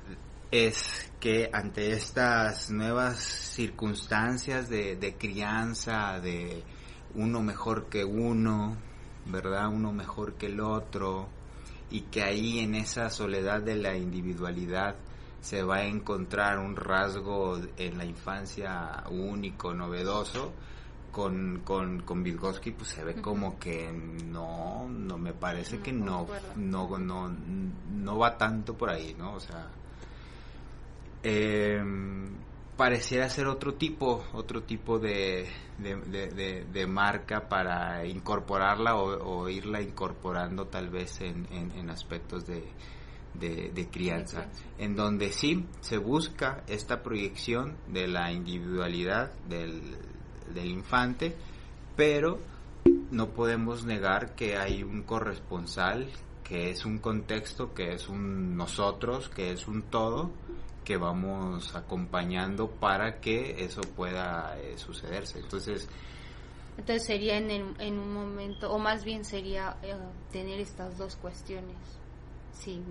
[0.55, 6.63] es que ante estas nuevas circunstancias de, de crianza, de
[7.15, 8.77] uno mejor que uno,
[9.25, 9.67] ¿verdad?
[9.69, 11.27] Uno mejor que el otro,
[11.89, 14.95] y que ahí en esa soledad de la individualidad
[15.41, 20.53] se va a encontrar un rasgo en la infancia único, novedoso,
[21.11, 26.27] con, con, con Vygotsky pues se ve como que no, no me parece que no,
[26.55, 29.35] no, no, no va tanto por ahí, ¿no?
[29.35, 29.69] O sea,
[31.25, 31.81] eh,
[32.77, 35.47] pareciera ser otro tipo, otro tipo de,
[35.77, 42.63] de, de, marca para incorporarla o, irla incorporando tal vez en, en aspectos de,
[43.39, 44.47] de, crianza,
[44.77, 49.81] en donde sí se busca esta proyección de la individualidad del,
[50.53, 51.35] del infante,
[51.95, 52.39] pero
[53.11, 56.09] no podemos negar que hay un corresponsal,
[56.43, 60.31] que es un contexto, que es un nosotros, que es un todo,
[60.85, 65.39] que vamos acompañando para que eso pueda eh, sucederse.
[65.39, 65.89] Entonces,
[66.77, 69.95] entonces sería en, en un momento, o más bien sería eh,
[70.31, 71.75] tener estas dos cuestiones
[72.53, 72.83] sin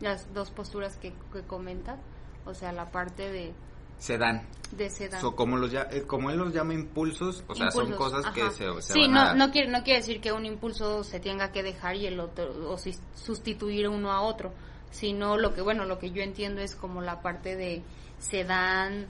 [0.00, 1.98] las dos posturas que, que comenta,
[2.44, 3.54] o sea, la parte de
[4.00, 4.42] se dan.
[4.72, 5.20] De sedán.
[5.32, 8.92] como, los, eh, como él los llama impulsos, o sea, son cosas que se, se
[8.94, 12.06] sí, no, no, quiere, no quiere decir que un impulso se tenga que dejar y
[12.06, 14.52] el otro, o sustituir uno a otro,
[14.90, 17.82] sino lo que, bueno, lo que yo entiendo es como la parte de
[18.18, 19.06] se dan,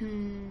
[0.00, 0.48] mm,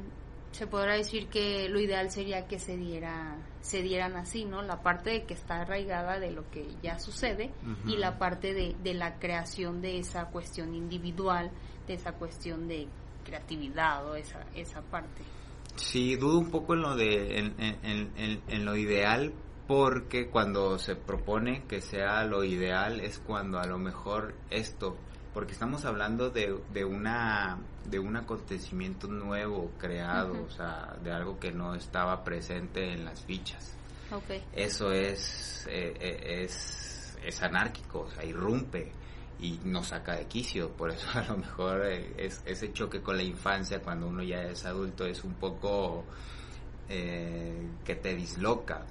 [0.51, 4.63] se podrá decir que lo ideal sería que se diera se dieran así, ¿no?
[4.63, 7.51] La parte de que está arraigada de lo que ya sucede
[7.87, 11.51] y la parte de, de la creación de esa cuestión individual,
[11.87, 12.87] de esa cuestión de
[13.23, 15.21] creatividad o esa, esa parte.
[15.75, 19.31] Sí, dudo un poco en lo de en, en- en- en lo ideal
[19.67, 24.97] porque cuando se propone que sea lo ideal es cuando a lo mejor esto
[25.33, 31.39] porque estamos hablando de, de una de un acontecimiento nuevo creado, o sea, de algo
[31.39, 33.77] que no estaba presente en las fichas.
[34.53, 38.91] Eso es eh, eh, es es anárquico, o sea, irrumpe
[39.39, 43.17] y nos saca de quicio, por eso a lo mejor eh, es, ese choque con
[43.17, 46.05] la infancia cuando uno ya es adulto es un poco
[46.89, 48.85] eh, que te disloca,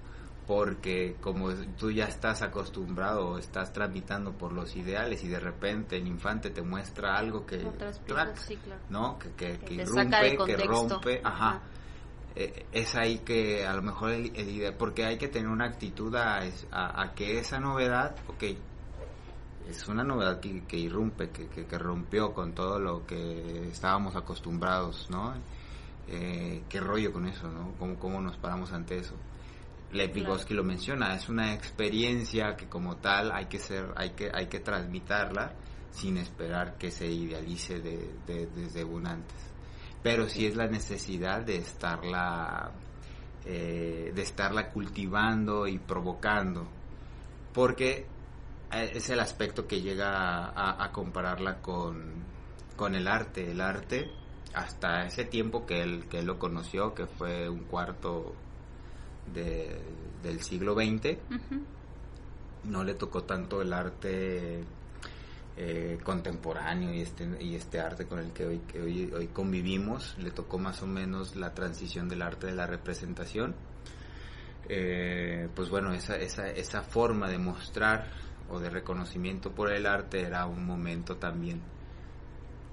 [0.51, 6.09] porque como tú ya estás acostumbrado estás tramitando por los ideales y de repente el
[6.09, 8.37] infante te muestra algo que, Otras piezas, ¡trac!
[8.37, 8.81] sí, claro.
[8.91, 9.17] ¿no?
[9.17, 11.61] que, que, Que que irrumpe, que rompe, ajá.
[12.35, 15.67] Eh, es ahí que a lo mejor el, el idea, porque hay que tener una
[15.67, 18.43] actitud a, es- a, a que esa novedad, ok,
[19.69, 24.17] es una novedad que, que irrumpe, que, que, que rompió con todo lo que estábamos
[24.17, 25.33] acostumbrados, ¿no?
[26.09, 27.73] Eh, ¿Qué rollo con eso, no?
[27.79, 29.15] ¿Cómo, cómo nos paramos ante eso?
[29.93, 30.27] Lev Claro.
[30.31, 34.47] Vygotsky lo menciona, es una experiencia que como tal hay que ser, hay que, hay
[34.47, 35.53] que transmitirla
[35.91, 39.37] sin esperar que se idealice de, de- desde un antes.
[40.03, 42.71] Pero sí es la necesidad de estarla,
[43.45, 46.69] eh, de estarla cultivando y provocando,
[47.53, 48.07] porque
[48.73, 52.13] eh, es el aspecto que llega a, a compararla con,
[52.77, 53.51] con el arte.
[53.51, 54.09] El arte,
[54.55, 58.35] hasta ese tiempo que él, que él lo conoció, que fue un cuarto
[59.35, 59.81] de-
[60.23, 61.19] del siglo XX,
[62.65, 64.63] no le tocó tanto el arte
[65.57, 70.17] eh, contemporáneo y este y este arte con el que hoy, que hoy hoy convivimos.
[70.19, 73.55] Le tocó más o menos la transición del arte de la representación.
[74.69, 78.07] Eh, pues bueno esa, esa esa forma de mostrar
[78.49, 81.61] o de reconocimiento por el arte era un momento también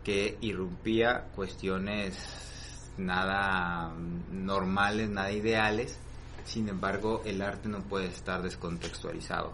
[0.03, 3.91] que irrumpía cuestiones nada
[4.31, 5.99] normales nada ideales
[6.47, 9.51] sin embargo el arte no puede estar descontextualizado.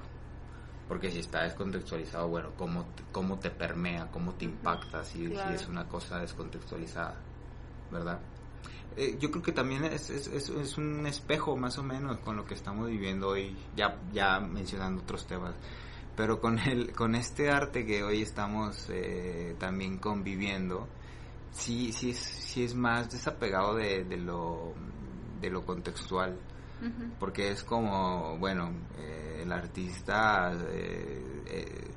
[0.87, 5.67] Porque si está descontextualizado, bueno, ¿cómo, te- cómo te permea, cómo te impacta si, es
[5.67, 7.15] una cosa descontextualizada,
[7.91, 8.19] ¿verdad?
[8.95, 12.35] Eh, yo creo que también es, es, es, es un espejo más o menos con
[12.35, 15.55] lo que estamos viviendo hoy, ya, ya mencionando otros temas,
[16.15, 20.87] pero con, el, con este arte que hoy estamos eh, también conviviendo,
[21.53, 24.73] sí, sí, es, sí es más desapegado de, de, lo,
[25.41, 26.37] de lo contextual
[27.19, 31.91] Porque es como, bueno, eh, el artista, eh, eh,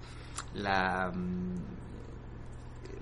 [0.55, 1.55] la, mm,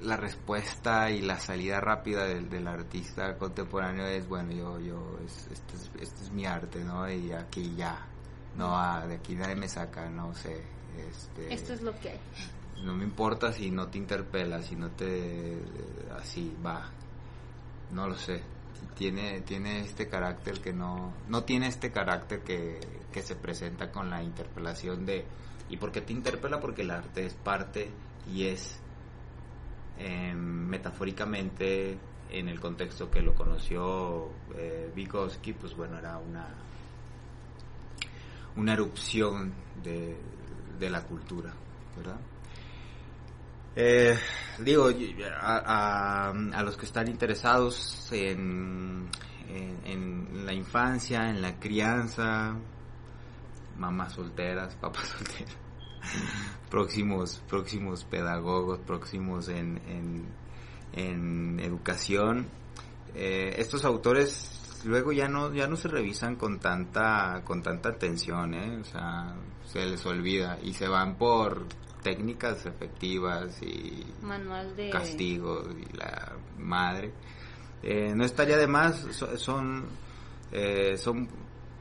[0.03, 5.49] la respuesta y la salida rápida del, del artista contemporáneo es, bueno, yo, yo, es,
[5.51, 7.11] este, es, este es mi arte, ¿no?
[7.11, 8.07] Y aquí ya,
[8.57, 10.63] no, ah, de aquí nadie me saca, no sé,
[10.97, 11.53] este...
[11.53, 12.21] Esto es lo que hay.
[12.85, 15.59] No me importa si no te interpela, si no te...
[16.19, 16.91] así, va.
[17.93, 18.43] No lo sé.
[18.97, 21.13] Tiene, tiene este carácter que no...
[21.29, 22.81] No tiene este carácter que,
[23.13, 25.25] que se presenta con la interpelación de...
[25.69, 26.61] ¿Y por qué te interpela?
[26.61, 27.91] Porque el arte es parte
[28.33, 28.79] y es
[29.99, 31.99] eh, metafóricamente
[32.31, 36.49] en el contexto que lo conoció eh, Vygotsky, pues bueno, era una
[38.57, 40.17] una erupción de,
[40.79, 41.53] de la cultura,
[41.97, 42.19] ¿verdad?
[43.77, 44.17] Eh,
[44.59, 44.89] digo,
[45.41, 49.09] a, a- los que están interesados en,
[49.49, 52.55] en, la infancia, en la crianza,
[53.77, 55.57] mamás solteras, papás solteros,
[56.71, 60.25] próximos, próximos pedagogos, próximos en, en,
[60.93, 62.47] en educación,
[63.15, 64.51] eh, estos autores
[64.85, 68.77] luego ya no ya no se revisan con tanta con tanta atención ¿eh?
[68.83, 71.65] o sea se les olvida y se van por
[72.05, 74.91] técnicas efectivas y Manual de...
[74.91, 77.11] castigos y la madre
[77.83, 78.97] Eh, no estaría de más.
[79.11, 79.85] So- son
[80.53, 81.29] eh, son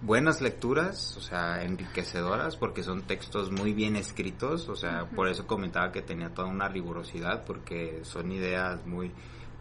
[0.02, 4.68] buenas lecturas o sea enriquecedoras porque son textos muy bien escritos.
[4.70, 9.12] O sea por eso comentaba que tenía toda una rigurosidad porque son ideas muy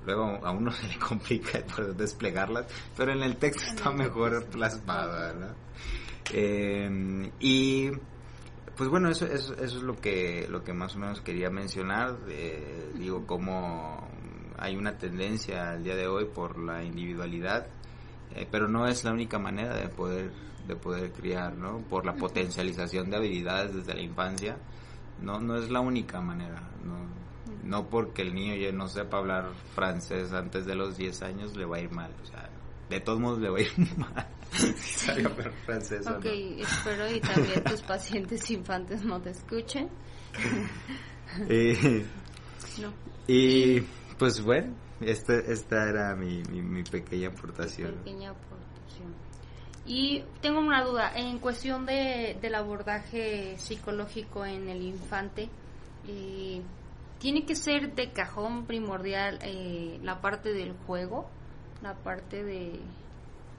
[0.04, 5.32] luego a uno se le complica poder desplegarlas pero en el texto está mejor plasmada
[5.32, 5.54] ¿verdad?
[6.32, 7.90] Eh, y
[8.82, 12.16] pues bueno eso, eso, eso es lo que lo que más o menos quería mencionar
[12.26, 14.08] eh, digo como
[14.58, 17.68] hay una tendencia al día de hoy por la individualidad
[18.34, 20.32] eh, pero no es la única manera de poder
[20.66, 24.56] de poder criar no por la potencialización de habilidades desde la infancia
[25.20, 27.06] no no es la única manera no
[27.62, 31.66] no porque el niño ya no sepa hablar francés antes de los 10 años le
[31.66, 32.50] va a ir mal o sea
[32.90, 34.26] de todos modos le va a ir mal.
[35.08, 36.30] Hablar francés Ok, no.
[36.62, 39.88] espero y también tus pacientes infantes no te escuchen.
[41.48, 42.04] Eh,
[42.78, 42.92] No.
[43.26, 43.80] y
[44.18, 47.94] pues bueno, esta, esta era mi, mi, mi pequeña aportación.
[48.04, 49.14] Pequeña aportación.
[49.86, 55.48] Y tengo una duda, en cuestión de, del abordaje psicológico en el infante,
[56.06, 56.60] eh,
[57.18, 61.30] ¿tiene que ser de cajón primordial eh, la parte del juego,
[61.82, 62.78] la parte de,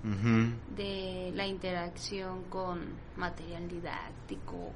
[0.04, 2.82] De la interacción con
[3.16, 4.56] material didáctico?
[4.56, 4.74] o-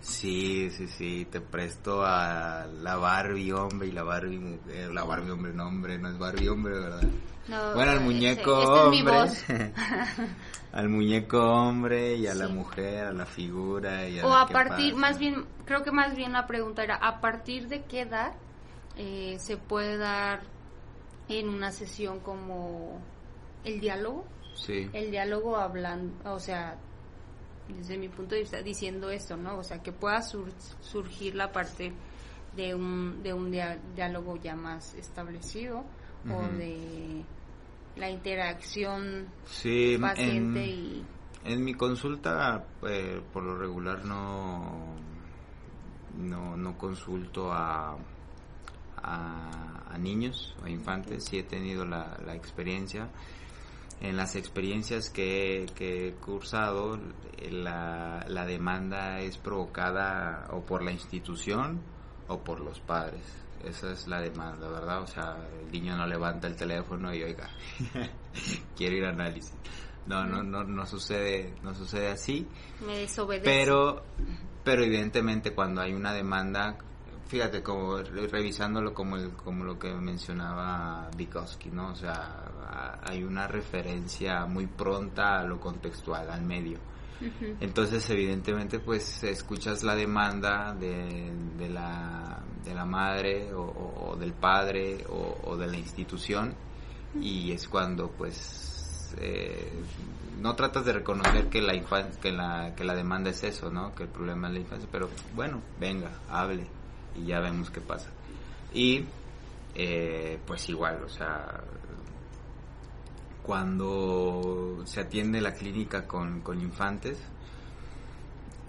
[0.00, 5.30] Sí, sí, sí, te presto a la Barbie hombre y la Barbie mujer, la Barbie
[5.32, 7.02] hombre, no hombre, no es Barbie hombre, ¿verdad?
[7.48, 8.52] No, Bueno, al ese- muñeco
[8.88, 9.12] hombre,
[10.72, 14.94] al muñeco hombre y a la mujer, a la figura y a O a partir,
[14.94, 15.00] pasa.
[15.00, 18.32] más bien, creo que más bien la pregunta era, ¿a partir de qué edad
[18.96, 20.40] eh, se puede dar
[21.28, 23.00] en una sesión como
[23.64, 24.24] el diálogo?
[24.56, 24.88] Sí.
[24.92, 26.76] El diálogo hablando, o sea,
[27.68, 29.58] desde mi punto de vista, diciendo esto, ¿no?
[29.58, 31.92] O sea, que pueda sur- surgir la parte
[32.56, 33.50] de un, de un
[33.94, 35.84] diálogo ya más establecido
[36.30, 37.22] o de
[37.96, 41.04] la interacción Sí, paciente en, y...
[41.44, 44.94] en mi consulta, eh, por lo regular no,
[46.18, 47.96] no, no consulto a,
[49.02, 53.08] a, a niños o infantes, sí he tenido la, la experiencia.
[54.00, 56.98] En las experiencias que, que he cursado,
[57.50, 61.80] la, la demanda es provocada o por la institución
[62.28, 63.22] o por los padres.
[63.64, 65.02] Esa es la demanda, ¿verdad?
[65.02, 67.48] O sea, el niño no levanta el teléfono y oiga,
[68.76, 69.54] quiero ir a análisis.
[70.06, 72.46] No, no, no, no sucede, no sucede así.
[72.86, 73.44] Me desobedece.
[73.44, 74.04] Pero,
[74.62, 76.76] pero evidentemente cuando hay una demanda,
[77.28, 81.88] fíjate, como re- revisándolo como el, como lo que mencionaba Vygotsky, ¿no?
[81.92, 86.78] O sea, a- hay una referencia muy pronta a lo contextual, al medio.
[87.60, 94.16] Entonces, evidentemente, pues escuchas la demanda de, de, la, de la madre o, o- o
[94.16, 96.54] del padre o, o de la institución
[97.18, 99.72] y es cuando, pues, eh,
[100.42, 103.94] no tratas de reconocer que la, infan- que, la, que la demanda es eso, ¿no?
[103.94, 106.66] Que el problema es la infancia, pero bueno, venga, hable
[107.18, 108.10] y ya vemos qué pasa.
[108.72, 109.04] Y,
[109.74, 111.60] eh, pues igual, o sea,
[113.42, 117.18] cuando se atiende la clínica con, con infantes,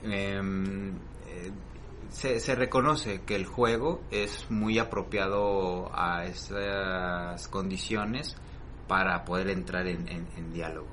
[0.03, 0.89] em,
[1.27, 1.51] eh,
[2.11, 8.35] se, se reconoce que el juego es muy apropiado a esas condiciones
[8.87, 10.87] para poder entrar en, en- en diálogo.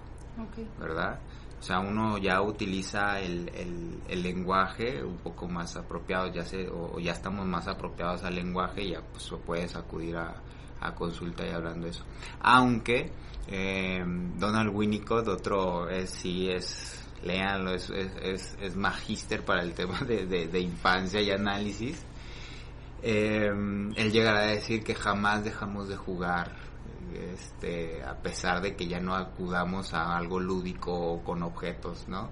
[0.80, 1.20] ¿verdad?
[1.64, 3.50] O sea, uno ya utiliza el,
[4.06, 8.82] el- lenguaje un poco más apropiado, ya se, o, ya estamos más apropiados al lenguaje
[8.82, 10.34] y ya pues, puedes acudir a,
[10.82, 12.04] a consulta y hablando de eso.
[12.42, 13.10] Aunque
[13.48, 14.04] eh,
[14.36, 19.98] Donald Winnicott, otro es, sí es, léanlo, es, es, es, es magíster para el tema
[20.00, 22.04] de, de- de infancia y análisis.
[23.02, 23.48] Eh,
[23.96, 26.52] él llegará a decir que jamás dejamos de jugar,
[27.32, 32.30] este, a pesar de que ya no acudamos a algo lúdico con objetos, ¿no?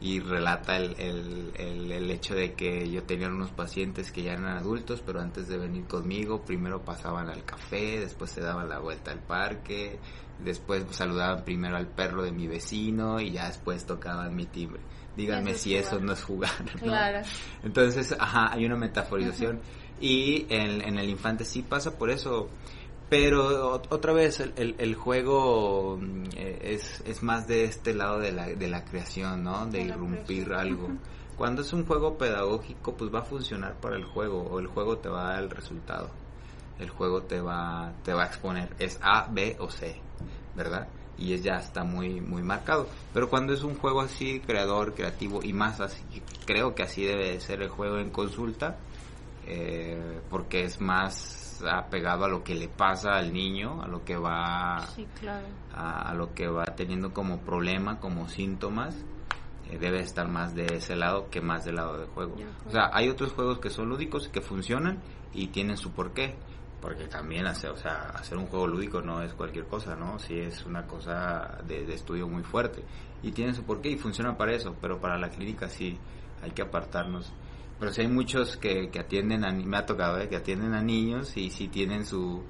[0.00, 4.32] y relata el, el, el, el hecho de que yo tenía unos pacientes que ya
[4.32, 8.78] eran adultos, pero antes de venir conmigo, primero pasaban al café, después se daban la
[8.78, 9.98] vuelta al parque,
[10.42, 14.80] después saludaban primero al perro de mi vecino y ya después tocaban mi timbre.
[15.16, 16.50] Díganme Eso es si eso no es jugar.
[16.74, 16.80] ¿no?
[16.80, 17.26] Claro.
[17.62, 19.60] Entonces, ajá, hay una metaforización.
[20.00, 22.48] Y en, en el infante sí pasa por eso.
[23.10, 27.92] Pero ot- otra vez, el, el, el juego mm, eh, es, es más de este
[27.92, 29.66] lado de la, de la creación, ¿no?
[29.66, 30.88] De irrumpir algo.
[31.36, 34.98] Cuando es un juego pedagógico, pues va a funcionar para el juego, o el juego
[34.98, 36.08] te va a dar el resultado.
[36.78, 39.96] El juego te va, te va a exponer, es A, B o C,
[40.54, 40.86] ¿verdad?
[41.18, 42.88] Y es ya está muy, muy marcado.
[43.12, 46.02] Pero cuando es un juego así, creador, creativo, y más así,
[46.46, 48.78] creo que así debe de ser el juego en consulta,
[49.46, 51.14] eh, porque es más
[51.64, 55.46] apegado a lo que le pasa al niño, a lo que va Sí, claro.
[55.74, 58.96] a, a lo que va teniendo como problema, como síntomas,
[59.70, 62.36] eh, debe estar más de ese lado que más del lado del juego.
[62.66, 64.98] O sea, hay otros juegos que son lúdicos que funcionan
[65.32, 66.36] y tienen su porqué.
[66.80, 70.18] Porque también hacer, o sea, hacer un juego lúdico no es cualquier cosa, ¿no?
[70.18, 72.82] Sí es una cosa de, de estudio muy fuerte.
[73.22, 75.98] Y tienen su porqué y funciona para eso, pero para la clínica sí
[76.42, 77.30] hay que apartarnos.
[77.80, 80.28] Pero sí hay muchos que, que atienden a, me ha tocado, ¿eh?
[80.28, 82.42] que atienden a niños y sí tienen su,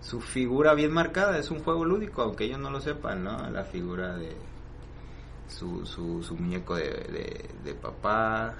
[0.00, 3.48] su figura bien marcada, es un juego lúdico, aunque ellos no lo sepan, ¿no?
[3.50, 4.36] La figura de
[5.48, 8.54] su, su, su muñeco de, de, de papá,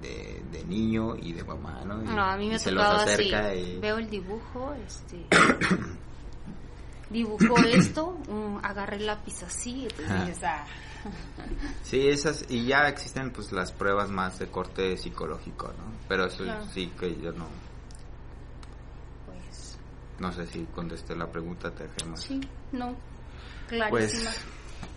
[0.00, 2.00] de, de niño y de mamá, ¿no?
[2.02, 3.30] Y- No, a mí me ha se tocado así.
[3.74, 3.78] y...
[3.80, 5.26] Veo el dibujo, este,
[7.10, 10.64] dibujó esto, um, agarré el lápiz así, entonces ah,
[11.82, 15.84] Sí, esas, y ya existen pues las pruebas más de corte psicológico, ¿no?
[16.08, 16.64] Pero eso Claro.
[16.72, 17.46] sí que yo no,
[19.26, 19.78] pues
[20.18, 22.20] no sé si contesté la pregunta, te dejé más.
[22.22, 22.40] sí,
[22.72, 22.94] no,
[23.68, 24.30] Pues clarísima.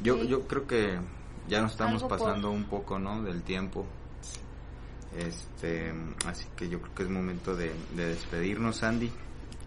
[0.02, 0.28] yo, Sí.
[0.28, 1.00] yo creo que
[1.48, 3.22] ya nos estamos por- pasando un poco, ¿no?
[3.24, 3.86] Del tiempo.
[5.18, 5.94] Este,
[6.26, 9.12] así que yo creo que es momento de, de despedirnos, Andy.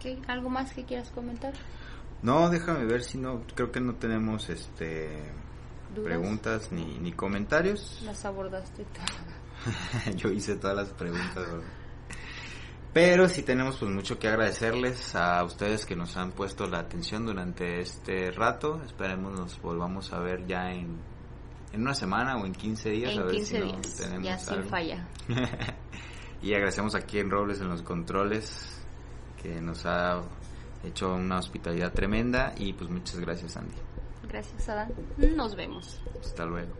[0.01, 0.19] ¿Qué?
[0.27, 1.53] ¿Algo más que quieras comentar?
[2.21, 5.09] No, déjame ver si no, creo que no tenemos este
[5.95, 6.05] ¿Dudas?
[6.05, 8.01] preguntas ni, ni comentarios.
[8.03, 10.15] Las abordaste todas.
[10.15, 11.47] Yo hice todas las preguntas.
[12.93, 17.25] Pero sí tenemos pues mucho que agradecerles a ustedes que nos han puesto la atención
[17.25, 18.81] durante este rato.
[18.85, 20.97] Esperemos nos volvamos a ver ya en,
[21.73, 23.17] en una semana o en 15 días.
[23.17, 24.69] a En ver 15 si no días, tenemos ya sin algo.
[24.69, 25.07] falla.
[26.41, 28.81] y agradecemos aquí en Robles en los controles
[29.41, 30.21] que nos ha
[30.83, 33.75] hecho una hospitalidad tremenda y pues muchas gracias Andy.
[34.29, 34.89] Gracias, Adán.
[35.35, 35.99] Nos vemos.
[36.21, 36.73] Hasta luego.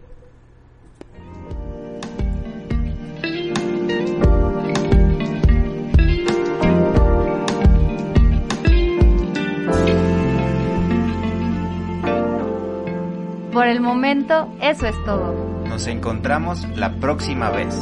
[13.54, 15.34] Por el momento, eso es todo.
[15.68, 17.76] Nos encontramos la próxima vez.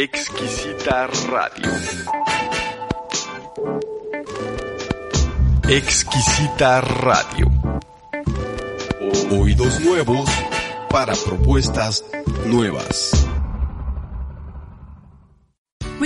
[0.00, 1.72] Exquisita Radio.
[5.68, 7.50] Exquisita Radio.
[9.32, 10.30] Oídos nuevos
[10.88, 12.04] para propuestas
[12.46, 13.27] nuevas.